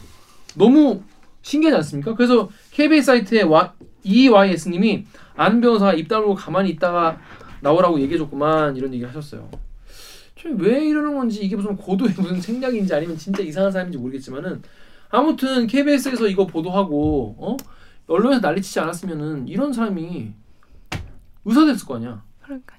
[0.54, 1.02] 너무
[1.42, 2.14] 신기하지 않습니까?
[2.14, 5.06] 그래서 KBS 사이트에 와, EYS님이
[5.36, 7.20] 안 변호사가 입 다물고 가만히 있다가
[7.60, 9.48] 나오라고 얘기해줬구만 이런 얘기 하셨어요.
[10.40, 14.62] 저왜 이러는 건지 이게 무슨 고도의 무슨 생략인지 아니면 진짜 이상한 사람인지 모르겠지만은
[15.10, 17.56] 아무튼 KBS에서 이거 보도하고 어
[18.06, 20.32] 언론에서 난리치지 않았으면은 이런 사람이
[21.44, 22.22] 의사 됐을 거 아니야.
[22.42, 22.76] 그러니까요.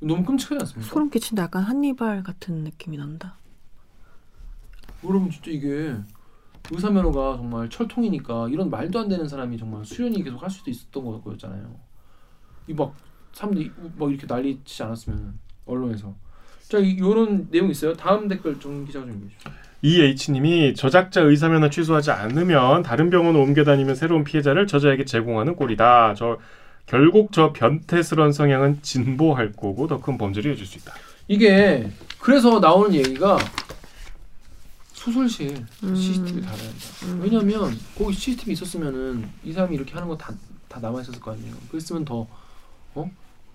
[0.00, 0.90] 너무 끔찍하지 않습니까?
[0.90, 1.44] 소름 끼친다.
[1.44, 3.36] 약간 한니발 같은 느낌이 난다.
[5.04, 5.94] 여러분 진짜 이게
[6.70, 11.04] 의사 면허가 정말 철통이니까 이런 말도 안 되는 사람이 정말 수련이 계속 할 수도 있었던
[11.04, 11.74] 거- 거였잖아요.
[12.68, 12.94] 이 막
[13.32, 15.34] 사람들이 막 이렇게 난리치지 않았으면
[15.66, 16.14] 언론에서
[16.68, 17.92] 자 이- 이런 내용 있어요.
[17.94, 19.64] 다음 댓글 정 기자 좀 읽어주세요.
[19.82, 26.14] EH님이 저작자 의사면허 취소하지 않으면 다른 병원 옮겨 다니면 새로운 피해자를 저자에게 제공하는 꼴이다.
[26.14, 26.38] 저
[26.86, 30.94] 결국 저 변태스러운 성향은 진보할 거고 더 큰 범죄를 이어질 수 있다.
[31.28, 33.36] 이게 그래서 나오는 얘기가
[35.04, 35.94] 수술실 음.
[35.94, 37.22] CCTV 달아야 된다.
[37.22, 40.32] 왜냐면 거기 CCTV 있었으면은 이 사람이 이렇게 하는 거 다
[40.68, 41.54] 다 남아 있었을 거 아니에요.
[41.70, 42.26] 그랬으면 더
[42.96, 43.10] 어?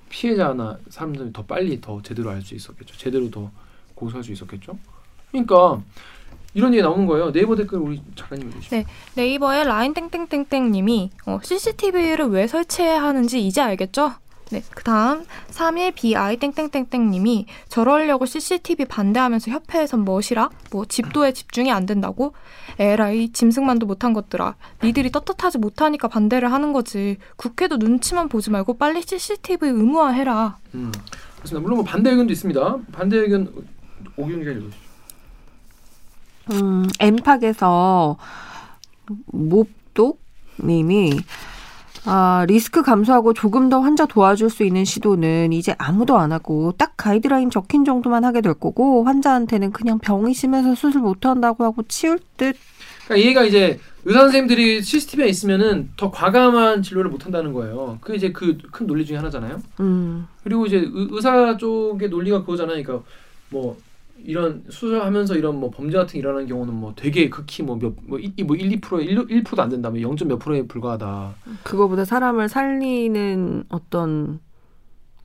[0.07, 2.95] 피해자나 사람들이 더 빨리 더 제대로 알 수 있었겠죠.
[2.97, 3.51] 제대로 더
[3.95, 4.77] 고소할 수 있었겠죠.
[5.29, 5.81] 그러니까
[6.53, 7.31] 이런 얘기 나오는 거예요.
[7.33, 8.73] 네이버 댓글 우리 작가님 읽으시죠.
[8.75, 8.85] 네,
[9.15, 14.13] 네이버의 라인 땡땡땡땡님이 어, CCTV를 왜 설치해야 하는지 이제 알겠죠?
[14.51, 20.49] 네, 그 다음 3일 BI 땡땡땡땡님이 저러려고 CCTV 반대하면서 협회에선 뭐시라?
[20.71, 22.33] 뭐 집도에 집중이 안 된다고?
[22.79, 24.55] 에라이 짐승만도 못한 것들아.
[24.83, 27.17] 니들이 떳떳하지 못하니까 반대를 하는 거지.
[27.35, 30.57] 국회도 눈치만 보지 말고 빨리 CCTV 의무화해라.
[30.73, 30.91] 음,
[31.37, 31.61] 그렇습니다.
[31.61, 32.77] 물론 뭐 반대 의견도 있습니다.
[32.91, 33.53] 반대 의견
[34.15, 34.77] 오기훈 기자.
[36.51, 38.17] 음, 엠팍에서
[39.27, 41.19] 몹독님이
[42.05, 46.93] 아, 리스크 감소하고 조금 더 환자 도와줄 수 있는 시도는 이제 아무도 안 하고 딱
[46.97, 52.19] 가이드라인 적힌 정도만 하게 될 거고 환자한테는 그냥 병이 심해서 수술 못 한다고 하고 치울
[52.37, 52.55] 듯.
[53.05, 57.97] 그러니까 얘가 이제 의사 선생님들이 CCTV에 있으면은 더 과감한 진료를 못 한다는 거예요.
[58.01, 59.61] 그게 이제 그 큰 논리 중에 하나잖아요.
[59.81, 60.25] 음.
[60.43, 62.81] 그리고 이제 의, 의사 쪽의 논리가 그거잖아요.
[62.81, 63.05] 그러니까
[63.49, 63.77] 뭐
[64.25, 68.35] 이런 수술하면서 이런 뭐 범죄 같은 게 일어나는 경우는 뭐 되게 극히 뭐몇뭐 뭐 1,
[68.35, 69.89] 2%에 1, 1%도 안 된다.
[69.89, 70.15] 뭐 0.
[70.27, 71.35] 몇 프로에 불과하다.
[71.63, 74.39] 그거보다 사람을 살리는 어떤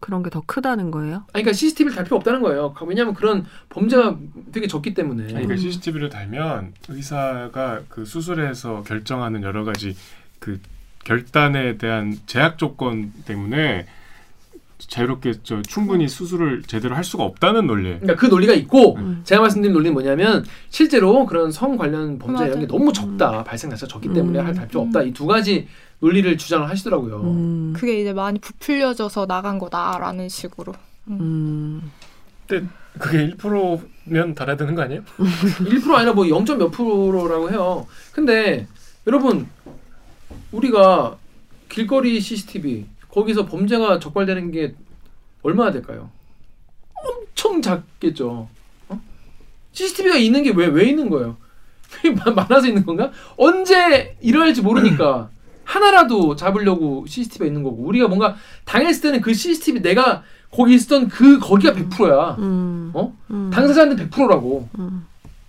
[0.01, 1.25] 그런 게 더 크다는 거예요?
[1.33, 2.75] 아니, 그러니까 CCTV를 달 필요 없다는 거예요.
[2.87, 4.19] 왜냐하면 그런 범죄가
[4.53, 5.23] 되게 적기 때문에.
[5.25, 9.97] 아니, 그러니까 CCTV를 달면 의사가 그 수술에서 결정하는 여러 가지
[10.41, 10.61] 그
[11.05, 13.87] 결단에 대한 제약 조건 때문에
[14.79, 17.99] 자유롭게 저 충분히 수술을 제대로 할 수가 없다는 논리예요.
[18.01, 22.67] 그러니까 그 논리가 있고 제가 말씀드린 논리는 뭐냐면 실제로 그런 성 관련 범죄 이런 게
[22.67, 25.69] 너무 적다 발생 자체가 적기 때문에 할달 필요 없다 이 두 가지
[26.01, 27.21] 논리를 주장을 하시더라고요.
[27.23, 27.73] 음.
[27.75, 30.75] 그게 이제 많이 부풀려져서 나간 거다라는 식으로.
[31.09, 31.91] 음.
[32.47, 32.67] 근데
[32.99, 35.03] 그게 1%면 달아야 되는 거 아니에요?
[35.17, 36.45] 1% 아니라 뭐 0.
[36.45, 37.87] 몇 프로라고 해요.
[38.13, 38.67] 근데
[39.07, 39.47] 여러분
[40.53, 41.17] 우리가
[41.69, 44.75] 길거리 CCTV 거기서 범죄가 적발되는 게
[45.43, 46.11] 얼마나 될까요?
[46.95, 48.49] 엄청 작겠죠.
[48.89, 49.01] 어?
[49.73, 51.37] CCTV가 있는 게왜왜 있는 거예요?
[52.35, 53.13] 많아서 있는 건가?
[53.37, 55.31] 언제 일어날지 모르니까
[55.63, 58.35] 하나라도 잡으려고 CCTV가 있는 거고 우리가 뭔가
[58.65, 62.37] 당했을 때는 그 CCTV 내가 거기 있었던 그 거기가 100%야.
[62.95, 63.17] 어?
[63.53, 64.69] 당사자한테 100%라고.
[64.77, 64.85] 왜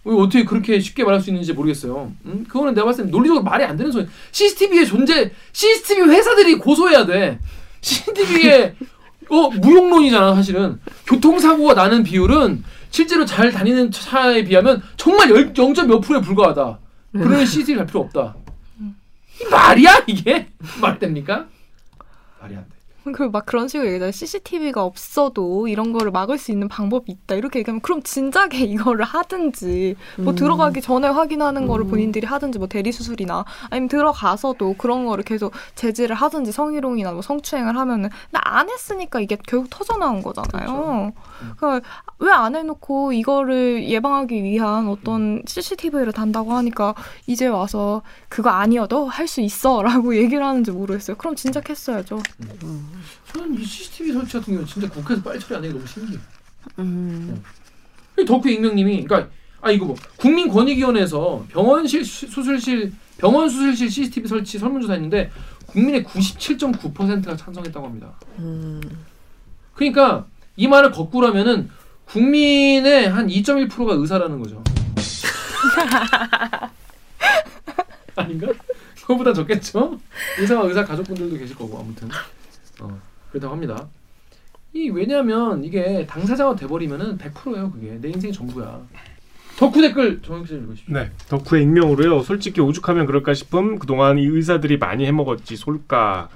[0.05, 2.11] 어떻게 그렇게 쉽게 말할 수 있는지 모르겠어요.
[2.25, 2.45] 음?
[2.47, 4.05] 그거는 내가 봤을 때 논리적으로 말이 안 되는 소리.
[4.31, 7.39] CCTV의 존재, CCTV 회사들이 고소해야 돼.
[7.81, 8.75] CCTV의
[9.29, 10.79] 어 무용론이잖아 사실은.
[11.07, 15.73] 교통사고가 나는 비율은 실제로 잘 다니는 차에 비하면 정말 0.
[15.87, 16.79] 몇 프로에 불과하다.
[17.13, 18.35] 그러니 CCTV 갈 필요 없다.
[19.41, 20.47] 이 말이야 이게?
[20.79, 21.47] 말 됩니까?
[22.39, 22.74] 말이 안 돼.
[23.13, 24.11] 그 막 그런 식으로 얘기하잖아요.
[24.11, 27.35] CCTV가 없어도 이런 거를 막을 수 있는 방법이 있다.
[27.35, 30.35] 이렇게 얘기하면 그럼 진작에 이거를 하든지 뭐 음.
[30.35, 36.15] 들어가기 전에 확인하는 거를 본인들이 하든지 뭐 대리 수술이나 아니면 들어가서도 그런 거를 계속 제지를
[36.15, 41.11] 하든지 성희롱이나 뭐 성추행을 하면은 근데 안 했으니까 이게 결국 터져 나온 거잖아요.
[41.57, 41.87] 그러니까
[42.19, 46.93] 왜 안 해놓고 이거를 예방하기 위한 어떤 CCTV를 단다고 하니까
[47.27, 51.17] 이제 와서 그거 아니어도 할 수 있어라고 얘기를 하는지 모르겠어요.
[51.17, 52.19] 그럼 진작 했어야죠.
[53.35, 56.19] 저는 이 CCTV 설치 같은 경우는 진짜 국회에서 빨리 처리 안 되는 게 너무 신기해.
[56.79, 57.43] 음.
[58.25, 59.29] 덕후 익명님이 그러니까
[59.61, 65.29] 아 이거 뭐 국민권익위원회에서 병원실 수- 수술실 병원 수술실 CCTV 설치 설문조사 했는데
[65.67, 68.13] 국민의 97.9%가 찬성했다고 합니다.
[68.39, 68.79] 음.
[69.73, 70.25] 그러니까
[70.55, 71.69] 이 말을 거꾸로 하면은
[72.05, 74.63] 국민의 한 2.1%가 의사라는 거죠.
[78.15, 78.47] 아닌가?
[79.01, 79.99] 그거보다 적겠죠?
[80.39, 82.07] 의사와 의사 가족분들도 계실 거고 아무튼
[82.79, 82.97] 어,
[83.35, 83.87] 그렇다고 합니다.
[84.73, 88.81] 이 왜냐하면 이게 당사자가 돼버리면은 100%예요 그게 내 인생이 전부야.
[89.57, 90.91] 덕후 댓글 정혁 씨 읽으시죠.
[90.91, 92.23] 네, 덕후의 익명으로요.
[92.23, 93.79] 솔직히 오죽하면 그럴까 싶음.
[93.79, 96.29] 그동안 이 의사들이 많이 해먹었지 솔까.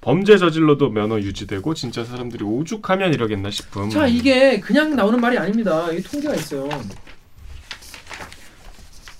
[0.00, 3.90] 범죄 저질러도 면허 유지되고 진짜 사람들이 오죽하면 이러겠나 싶음.
[3.90, 5.90] 자 이게 그냥 나오는 말이 아닙니다.
[5.90, 6.68] 이게 통계가 있어요.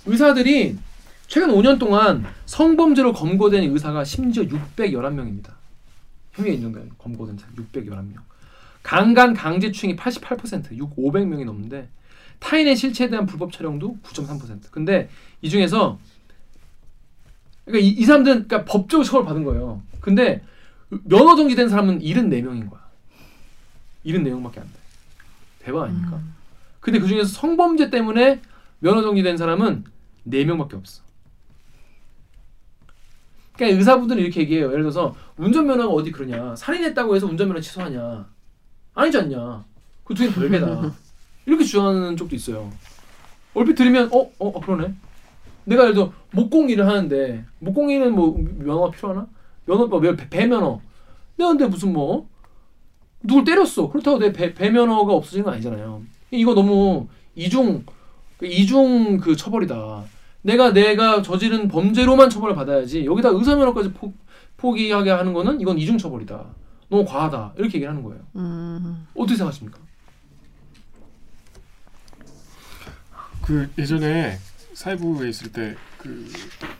[0.06, 0.76] 의사들이
[1.26, 5.57] 최근 5년 동안 성범죄로 검거된 의사가 심지어 611명입니다.
[6.38, 8.14] 혐의가 인정된 검거된 사람 611명.
[8.82, 11.88] 강간 강제추행이 88%, 6 500명이 넘는데
[12.38, 14.70] 타인의 실체에 대한 불법 촬영도 9.3%.
[14.70, 15.10] 근데
[15.42, 15.98] 이 중에서
[17.64, 19.82] 그러니까 이, 이 사람들은 그러니까 법적으로 처벌 받은 거예요.
[20.00, 20.42] 근데
[20.88, 22.80] 면허 정지된 사람은 74명인 거야.
[24.06, 24.78] 74명밖에 안 돼.
[25.58, 26.20] 대박 아닙니까?
[26.80, 28.40] 근데 그 중에서 성범죄 때문에
[28.78, 29.84] 면허 정지된 사람은
[30.28, 31.02] 4명밖에 없어.
[33.58, 34.68] 그러니까 의사분들은 이렇게 얘기해요.
[34.70, 36.54] 예를 들어서 운전면허가 어디 그러냐.
[36.54, 38.28] 살인했다고 해서 운전면허 취소하냐.
[38.94, 39.64] 아니지 않냐.
[40.04, 40.94] 그 두 개는 별개다.
[41.44, 42.70] 이렇게 주장하는 쪽도 있어요.
[43.54, 44.20] 얼핏 들으면 어?
[44.20, 44.30] 어?
[44.38, 44.94] 어 그러네.
[45.64, 49.26] 내가 예를 들어 목공일을 하는데 목공일은 뭐 면허가 필요하나?
[49.66, 50.80] 면허 뭐 배, 배면허.
[51.36, 52.28] 내가 근데 무슨 뭐
[53.22, 53.90] 누굴 때렸어.
[53.90, 56.02] 그렇다고 내 배, 배면허가 없어지는 건 아니잖아요.
[56.30, 57.84] 이거 너무 이중
[58.38, 60.04] 그 이중 그 처벌이다.
[60.48, 64.12] 내가 내가 저지른 범죄로만 처벌을 받아야지 여기다 의사 면허까지 포,
[64.56, 66.44] 포기하게 하는 거는 이건 이중 처벌이다.
[66.88, 67.54] 너무 과하다.
[67.58, 68.20] 이렇게 얘기를 하는 거예요.
[68.36, 69.06] 음.
[69.14, 69.78] 어떻게 생각하십니까?
[73.42, 74.38] 그 예전에
[74.74, 76.30] 사회부에 있을 때 그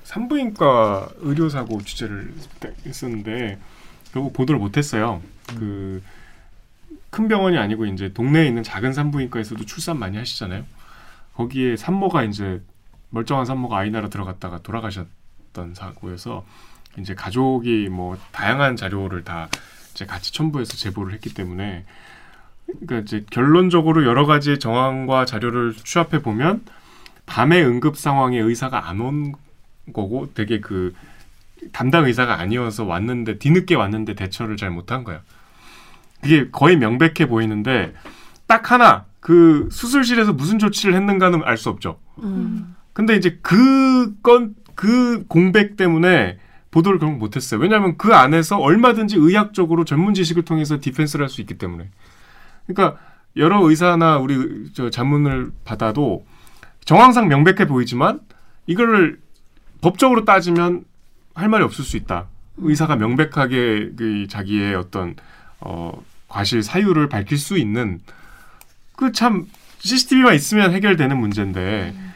[0.05, 2.33] 산부인과 의료 사고 취재를
[2.87, 3.59] 했었는데
[4.13, 5.21] 결국 보도를 못했어요.
[7.11, 10.65] 그큰 병원이 아니고 이제 동네에 있는 작은 산부인과에서도 출산 많이 하시잖아요.
[11.35, 12.63] 거기에 산모가 이제
[13.11, 16.45] 멀쩡한 산모가 아이 나라 들어갔다가 돌아가셨던 사고여서
[16.99, 19.49] 이제 가족이 뭐 다양한 자료를 다
[19.93, 21.85] 이제 같이 첨부해서 제보를 했기 때문에
[22.67, 26.65] 그러니까 이제 결론적으로 여러 가지 정황과 자료를 취합해 보면
[27.27, 29.35] 밤에 응급 상황에 의사가 안 온
[29.93, 30.95] 거고 되게 그
[31.73, 35.23] 담당 의사가 아니어서 왔는데 뒤늦게 왔는데 대처를 잘 못한 거야.
[36.21, 37.95] 그게 거의 명백해 보이는데
[38.47, 41.99] 딱 하나 그 수술실에서 무슨 조치를 했는가는 알 수 없죠.
[42.23, 42.75] 음.
[42.99, 46.37] 근데 이제 그건 그 공백 때문에
[46.73, 47.61] 보도를 결국 못했어요.
[47.61, 51.91] 왜냐하면 그 안에서 얼마든지 의학적으로 전문 지식을 통해서 디펜스를 할 수 있기 때문에.
[52.67, 52.99] 그러니까
[53.37, 56.27] 여러 의사나 우리 저 자문을 받아도
[56.87, 58.19] 정황상 명백해 보이지만
[58.67, 59.21] 이거를
[59.81, 60.83] 법적으로 따지면
[61.37, 62.27] 할 말이 없을 수 있다.
[62.57, 65.15] 의사가 명백하게 그 자기의 어떤
[65.61, 65.93] 어
[66.27, 68.01] 과실 사유를 밝힐 수 있는
[68.97, 69.47] 그 참
[69.79, 72.09] CCTV만 있으면 해결되는 문제인데 이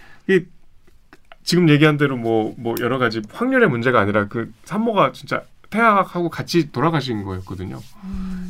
[1.43, 7.25] 지금 얘기한 대로 뭐뭐 여러 가지 확률의 문제가 아니라 그 산모가 진짜 태아하고 같이 돌아가신
[7.25, 7.81] 거였거든요.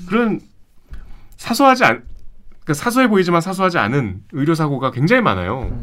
[0.07, 0.41] 그런
[1.37, 2.05] 사소하지 않
[2.65, 5.77] 그러니까 사소해 보이지만 사소하지 않은 의료 사고가 굉장히 많아요.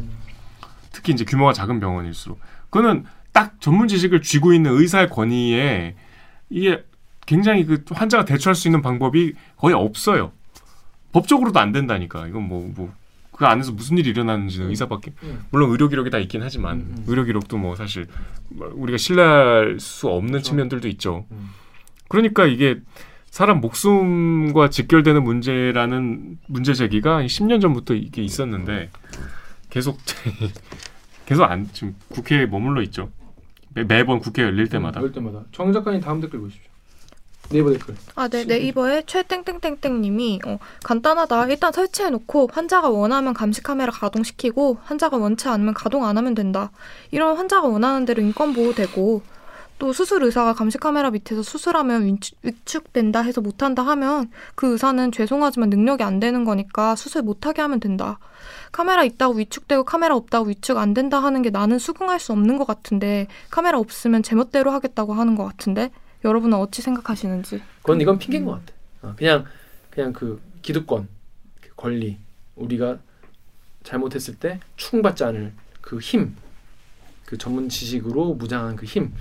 [0.91, 2.39] 특히 이제 규모가 작은 병원일수록
[2.69, 5.95] 그거는 딱 전문 지식을 쥐고 있는 의사의 권위에
[6.49, 6.83] 이게
[7.25, 10.31] 굉장히 그 환자가 대처할 수 있는 방법이 거의 없어요.
[11.11, 12.27] 법적으로도 안 된다니까.
[12.27, 12.91] 이건 뭐뭐
[13.39, 15.45] 그 안에서 무슨 일이 일어나는지는 의사밖에 음.
[15.49, 18.05] 물론 의료 기록이 다 있긴 하지만 의료 기록도 뭐 사실
[18.49, 21.25] 뭐 우리가 신뢰할 수 없는 측면들도 있죠.
[22.09, 22.81] 그러니까 이게
[23.29, 28.89] 사람 목숨과 직결되는 문제라는 문제 제기가 10년 전부터 이게 있었는데
[29.69, 29.99] 계속
[31.25, 33.09] 계속 안 지금 국회에 머물러 있죠.
[33.73, 34.99] 매, 매번 국회 열릴 때마다.
[35.01, 35.45] 열 때마다.
[35.53, 36.68] 정 작가님 다음 댓글 보십시오.
[37.49, 37.95] 네이버 댓글.
[38.15, 41.47] 아, 네, 네이버에 최땡땡땡땡님이 어, 간단하다.
[41.47, 46.71] 일단 설치해놓고 환자가 원하면 감시 카메라 가동시키고 환자가 원치 않으면 가동 안 하면 된다.
[47.11, 49.21] 이런 환자가 원하는 대로 인권 보호되고
[49.79, 55.69] 또 수술 의사가 감시 카메라 밑에서 수술하면 위축, 위축된다 해서 못한다 하면 그 의사는 죄송하지만
[55.69, 58.19] 능력이 안 되는 거니까 수술 못하게 하면 된다.
[58.73, 62.67] 카메라 있다고 위축되고 카메라 없다고 위축 안 된다 하는 게 나는 수긍할 수 없는 것
[62.67, 65.91] 같은데 카메라 없으면 제멋대로 하겠다고 하는 것 같은데
[66.23, 67.61] 여러분은 어찌 생각하시는지?
[67.81, 68.73] 그건 이건 핑계인 것 같아.
[69.01, 69.45] 어, 그냥
[69.89, 71.07] 그냥 그 기득권,
[71.61, 72.17] 그 권리,
[72.55, 72.99] 우리가
[73.83, 76.35] 잘못했을 때 추궁받지 않을 그 힘,
[77.25, 79.13] 그 전문 지식으로 무장한 그 힘,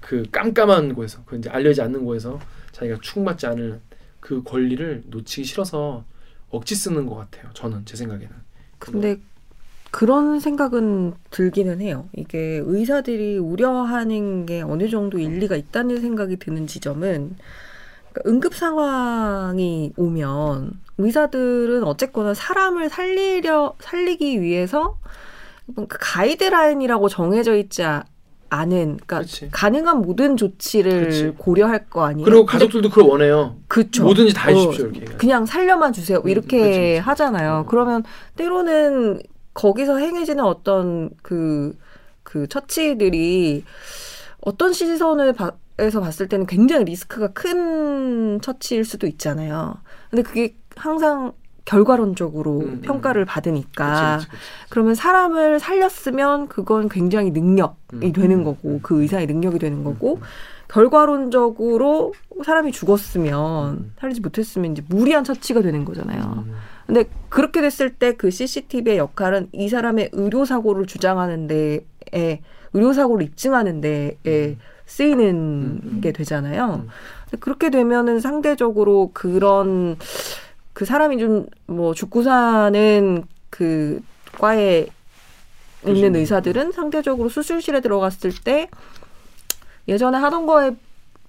[0.00, 2.40] 그 깜깜한 곳에서, 그 이제 알려지지 않는 곳에서
[2.72, 3.80] 자기가 추궁받지 않을
[4.20, 6.04] 그 권리를 놓치기 싫어서
[6.50, 7.50] 억지 쓰는 것 같아요.
[7.54, 8.34] 저는 제 생각에는.
[8.78, 9.22] 근데 그
[10.04, 12.06] 런 생각은 들기는 해요.
[12.14, 17.36] 이게 의사들이 우려하는 게 어느 정도 일리가 있다는 생각이 드는 지점은
[18.12, 24.98] 그러니까 응급 상황이 오면 의사들은 어쨌거나 사람을 살리려 살리기 위해서
[25.66, 28.04] 뭔가 가이드라인이라고 정해져 있지 아-
[28.48, 31.32] 않은 그러니까 가능한 모든 조치를 그치.
[31.36, 32.24] 고려할 거 아니에요.
[32.24, 33.56] 그리고 가족들도 그걸 원해요.
[33.66, 34.04] 그쵸.
[34.04, 35.16] 뭐든지 다 어, 해주십시오 이렇게.
[35.16, 36.22] 그냥 살려만 주세요.
[36.26, 36.96] 이렇게 그치, 그치.
[36.98, 37.66] 하잖아요.
[37.68, 38.04] 그러면
[38.36, 39.20] 때로는
[39.56, 41.76] 거기서 행해지는 어떤 그,
[42.22, 43.64] 그 처치들이
[44.42, 49.74] 어떤 시선을 바, 에서 봤을 때는 굉장히 리스크가 큰 처치일 수도 있잖아요.
[50.08, 51.32] 근데 그게 항상
[51.66, 54.70] 결과론적으로 음, 평가를 받으니까 그치, 그치, 그치.
[54.70, 58.12] 그러면 사람을 살렸으면 그건 굉장히 능력이 음.
[58.12, 60.20] 되는 거고 그 의사의 능력이 되는 거고
[60.68, 63.92] 결과론적으로 사람이 죽었으면 음.
[63.98, 66.46] 살리지 못했으면 이제 무리한 처치가 되는 거잖아요.
[66.86, 72.40] 근데 그렇게 됐을 때 그 CCTV의 역할은 이 사람의 의료 사고를 주장하는 데에
[72.72, 74.56] 의료 사고를 입증하는 데에
[74.86, 76.86] 쓰이는 게 되잖아요.
[77.24, 79.96] 근데 그렇게 되면은 상대적으로 그런
[80.72, 84.00] 그 사람이 좀 뭐 죽고 사는 그
[84.38, 84.86] 과에
[85.86, 88.68] 있는 의사들은 상대적으로 수술실에 들어갔을 때
[89.88, 90.72] 예전에 하던 거에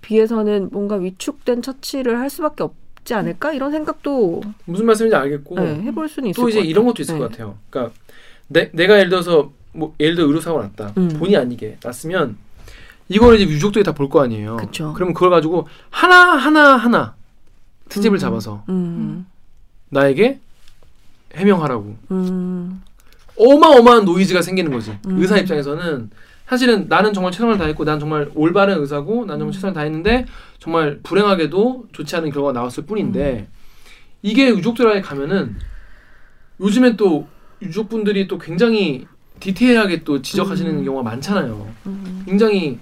[0.02, 2.74] 비해서는 뭔가 위축된 처치를 할 수밖에 없
[3.08, 6.86] 지 않을까 이런 생각도 무슨 말씀인지 알겠고 네, 해볼 수는 있을 또 이제 것 이런.
[6.86, 7.20] 것도 있을 네.
[7.22, 7.58] 것 같아요.
[7.70, 7.94] 그러니까
[8.50, 10.92] 내, 내가 예를 들어서 뭐 예를 들어 의료 사고 났다.
[10.98, 11.08] 음.
[11.18, 12.36] 본의 아니게 났으면
[13.08, 14.58] 이거를 이제 유족들이 다 볼 거 아니에요.
[14.58, 14.92] 그쵸.
[14.94, 17.16] 그러면 그걸 가지고 하나 하나 하나
[17.88, 18.20] 트집을 음.
[18.20, 19.26] 잡아서 음.
[19.90, 20.42] 나에게
[21.34, 21.96] 해명하라고.
[22.12, 22.82] 음.
[23.40, 24.92] 어마어마한 노이즈가 생기는 거지.
[25.08, 25.22] 음.
[25.22, 26.10] 의사 입장에서는
[26.48, 30.26] 사실은 나는 정말 최선을 다했고 난 정말 올바른 의사고 난 정말 최선을 다했는데
[30.60, 33.48] 정말 불행하게도 좋지 않은 결과가 나왔을 뿐인데
[34.22, 35.56] 이게 유족들에게 가면은
[36.60, 37.28] 요즘엔 또
[37.62, 39.06] 유족분들이 또 굉장히
[39.40, 41.70] 디테일하게 또 지적하시는 경우가 많잖아요.
[41.86, 42.24] 음.
[42.26, 42.80] 굉장히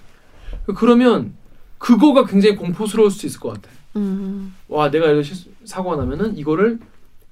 [0.76, 1.34] 그러면
[1.80, 3.70] 그거가 굉장히 공포스러울 수 있을 것 같아.
[3.96, 4.54] 음.
[4.68, 5.24] 와 내가 이런
[5.66, 6.80] 사고가 나면은 이거를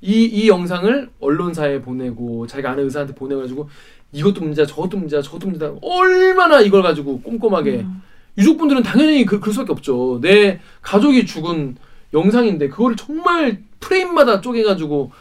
[0.02, 3.70] 이, 이 영상을 언론사에 보내고 자기가 아는 의사한테 보내가지고
[4.14, 5.74] 이것도 문제야 저것도 문제야 저것도 문제다.
[5.82, 7.86] 얼마나 이걸 가지고 꼼꼼하게.
[8.38, 10.20] 유족분들은 당연히 그, 그럴 수밖에 없죠.
[10.22, 11.76] 내 가족이 죽은
[12.14, 15.12] 영상인데 그거를 정말 프레임마다 쪼개가지고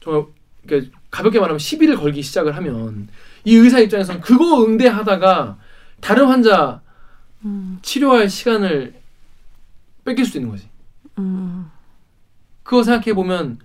[0.00, 0.24] 정말
[0.64, 3.08] 이렇게 가볍게 말하면 시비를 걸기 시작을 하면
[3.44, 5.58] 이 의사 입장에서는 그거 응대하다가
[6.00, 6.80] 다른 환자
[7.44, 7.78] 음.
[7.82, 8.94] 치료할 시간을
[10.04, 10.68] 뺏길 수도 있는 거지.
[11.18, 11.70] 음.
[12.62, 13.58] 그거 생각해 보면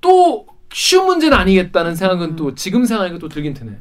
[0.00, 3.78] 또 쉬운 문제는 아니겠다는 생각은 또 지금 생각하니까 또 들긴 드네.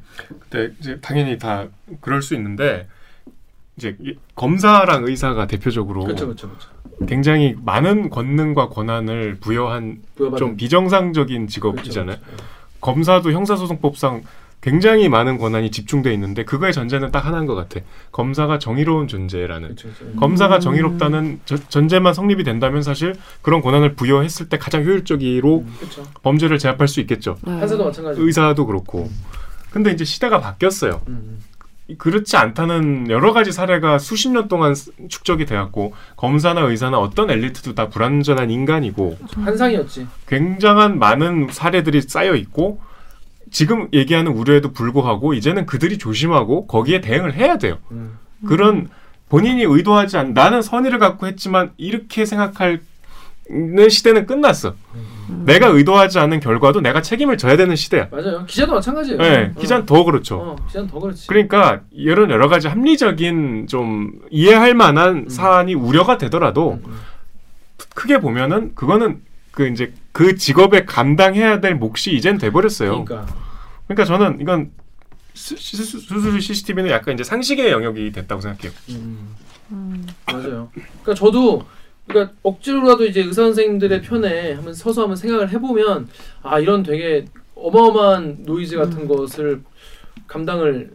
[0.47, 1.65] 근데 이제 당연히 다
[2.01, 2.87] 그럴 수 있는데
[3.77, 6.69] 이제 이- 검사랑 의사가 대표적으로 그렇죠, 그렇죠, 그렇죠.
[7.07, 12.17] 굉장히 많은 권능과 권한을 부여한 부여받은- 좀 비정상적인 직업이잖아요.
[12.79, 14.21] 검사도 형사소송법상
[14.63, 17.81] 굉장히 많은 권한이 집중돼 있는데 그거의 전제는 딱 하나인 것 같아.
[18.13, 19.75] 검사가 정의로운 존재라는.
[20.17, 20.59] 검사가 음.
[20.61, 26.03] 정의롭다는 저- 전제만 성립이 된다면 사실 그런 권한을 부여했을 때 가장 효율적으로 그렇죠.
[26.23, 27.35] 범죄를 제압할 수 있겠죠.
[27.45, 27.59] 네.
[27.59, 28.21] 판사도 마찬가지.
[28.21, 29.09] 의사도 그렇고.
[29.69, 31.01] 근데 이제 시대가 바뀌었어요.
[31.09, 31.39] 음.
[31.97, 37.75] 그렇지 않다는 여러 가지 사례가 수십 년 동안 스- 축적이 되었고 검사나 의사나 어떤 엘리트도
[37.75, 40.07] 다 불완전한 인간이고 환상이었지.
[40.25, 42.79] 굉장한 많은 사례들이 쌓여 있고
[43.53, 47.77] 지금 얘기하는 우려에도 불구하고 이제는 그들이 조심하고 거기에 대응을 해야 돼요.
[47.91, 48.17] 음.
[48.45, 48.89] 그런
[49.29, 52.81] 본인이 의도하지 않 나는 선의를 갖고 했지만 이렇게 생각할
[53.89, 54.73] 시대는 끝났어.
[55.45, 58.07] 내가 의도하지 않은 결과도 내가 책임을 져야 되는 시대야.
[58.11, 58.45] 맞아요.
[58.45, 59.21] 기자도 마찬가지예요.
[59.21, 59.59] 네, 어.
[59.59, 60.37] 기자는 더 그렇죠.
[60.37, 61.27] 어, 기자는 더 그렇지.
[61.27, 64.77] 그러니까 이런 여러 가지 합리적인 좀 이해할 음.
[64.77, 66.79] 만한 사안이 우려가 되더라도
[67.93, 69.21] 크게 보면은 그거는
[69.53, 73.05] 그 이제 그 직업에 감당해야 될 몫이 이젠 돼버렸어요.
[73.05, 73.33] 그러니까.
[73.87, 74.71] 그러니까 저는 이건
[75.33, 78.71] 수, 수, 수, 수술 CCTV는 약간 이제 상식의 영역이 됐다고 생각해요.
[78.89, 79.35] 음.
[80.27, 80.69] 맞아요.
[80.73, 81.63] 그러니까 저도
[82.07, 86.09] 그러니까 억지로라도 이제 의사 선생님들의 편에 한번 서서 한번 생각을 해보면
[86.41, 87.25] 아 이런 되게
[87.55, 89.61] 어마어마한 노이즈 같은 것을
[90.27, 90.91] 감당을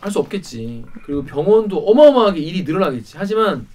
[0.00, 0.84] 할 수 없겠지.
[1.04, 3.16] 그리고 병원도 어마어마하게 일이 늘어나겠지.
[3.18, 3.66] 하지만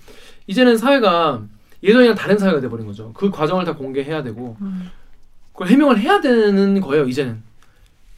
[0.47, 1.43] 이제는 사회가
[1.83, 3.11] 예전이랑 다른 사회가 돼버린 거죠.
[3.13, 4.57] 그 과정을 다 공개해야 되고
[5.53, 7.05] 그걸 해명을 해야 되는 거예요.
[7.07, 7.41] 이제는.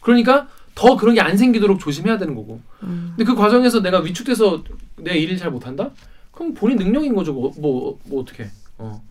[0.02, 2.62] 그러니까 더 그런 게 안 생기도록 조심해야 되는 거고.
[2.80, 4.64] 근데 그 과정에서 내가 위축돼서
[4.98, 5.90] 내 일을 잘 못한다?
[6.32, 7.34] 그럼 본인 능력인 거죠.
[7.34, 8.50] 뭐, 뭐, 뭐 어떻게?
[8.78, 9.02] 어.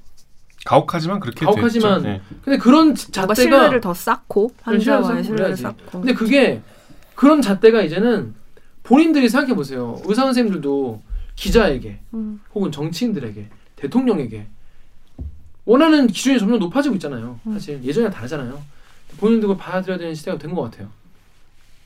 [0.65, 2.09] 가혹하지만 그렇게 가혹하지만 됐죠.
[2.09, 2.21] 네.
[2.43, 5.57] 근데 그런 잣대가 신뢰를 더 쌓고 신뢰를 환자와의 신뢰를.
[5.57, 6.01] 쌓고.
[6.01, 6.63] 근데 그게
[7.15, 8.35] 그런 잣대가 이제는
[8.83, 10.01] 본인들이 생각해 보세요.
[10.07, 11.03] 의사 선생님들도
[11.37, 12.41] 기자에게 음.
[12.55, 14.47] 혹은 정치인들에게 대통령에게
[15.65, 17.39] 원하는 기준이 점점 높아지고 있잖아요.
[17.47, 17.53] 음.
[17.53, 18.61] 사실 예전이랑 다르잖아요.
[19.19, 20.89] 본인도 그걸 받아들여야 되는 시대가 된 것 같아요.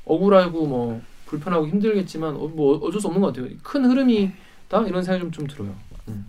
[0.04, 3.48] 억울하고 뭐 불편하고 힘들겠지만 어, 뭐 어쩔 수 없는 것 같아요.
[3.62, 5.74] 큰 흐름이다 이런 생각이 좀, 좀 들어요.
[6.08, 6.26] 음.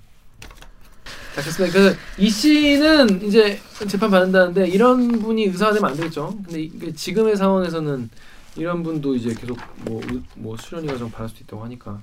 [1.36, 1.74] 자, 그렇습니다.
[1.80, 6.38] 그래서 이 씨는 이제 재판 받는다는데 이런 분이 의사가 되면 안 되겠죠.
[6.46, 8.10] 근데 지금의 상황에서는
[8.56, 12.00] 이런 분도 이제 계속 뭐, 의- 뭐 수련이 과정 받을 수도 있다고 하니까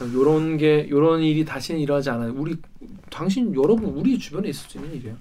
[0.00, 2.32] 요런 게 요런 일이 다시는 일어나지 않아요.
[2.36, 2.56] 우리
[3.10, 5.16] 당신 여러분 우리 주변에 있을 수 있는 일이에요.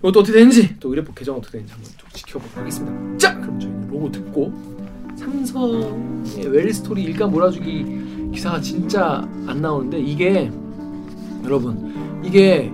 [0.00, 3.18] 이것도 어떻게 되는지 또 의뢰법 개정 어떻게 되는지 한번 좀 지켜보도록 하겠습니다.
[3.18, 4.52] 자, 그럼 저희는 로고 듣고
[5.16, 10.50] 삼성의 웰스토리 일감 몰아주기 기사가 진짜 안 나오는데 이게
[11.44, 12.70] 여러분 이게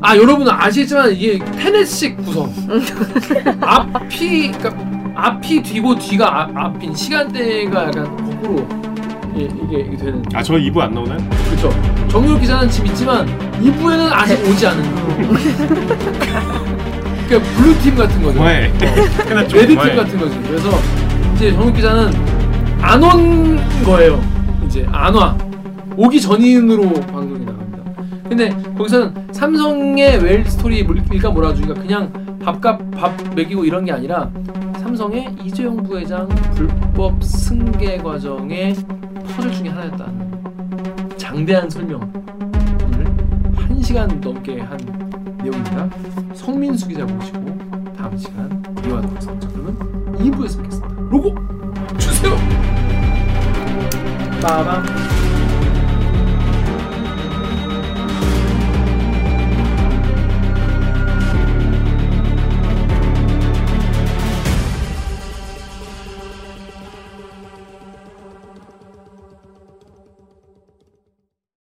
[0.00, 2.52] 아 여러분은 아시겠지만 이게 테넷식 구성
[3.60, 8.87] 앞이 그러니까 앞이 뒤고 뒤가 앞, 앞인 시간대가 약간 거꾸로
[9.38, 11.18] 예, 이게, 이게 되는 아, 저 2부 안 나오나요?
[11.46, 11.70] 그렇죠.
[12.08, 13.26] 정유 기자는 지금 있지만
[13.62, 14.82] 2부에는 아직 오지 않은
[17.28, 18.42] 그러니까 블루 팀 같은 거죠.
[18.42, 18.72] 네.
[18.82, 19.24] 어.
[19.28, 19.56] 해놨죠.
[19.56, 19.96] 레드팀 네.
[19.96, 20.40] 같은 거죠.
[20.46, 20.70] 그래서
[21.34, 22.10] 이제 정유 기자는
[22.80, 24.20] 안 온 거예요.
[24.66, 25.36] 이제 안 와.
[25.96, 27.78] 오기 전인으로 방송이 나갑니다.
[28.28, 32.12] 근데 거기서는 삼성의 웰스토리 일감 몰아주기가 그냥
[32.42, 34.30] 밥값 밥 먹이고 이런 게 아니라
[34.88, 38.74] 삼성의 이재용 부회장 불법 승계 과정의
[39.36, 42.08] 퍼즐 중에 하나였다는 장대한 설명을
[43.54, 44.78] 한 시간 넘게 한
[45.42, 45.90] 내용입니다.
[46.32, 47.38] 성민수 기자 모시고
[47.98, 49.46] 다음 시간 이어가도록 하겠습니다.
[49.46, 50.88] 자, 그러면 2부에서 뵙겠습니다.
[51.10, 51.34] 로고
[51.98, 52.34] 주세요.
[54.40, 55.17] 빠밤.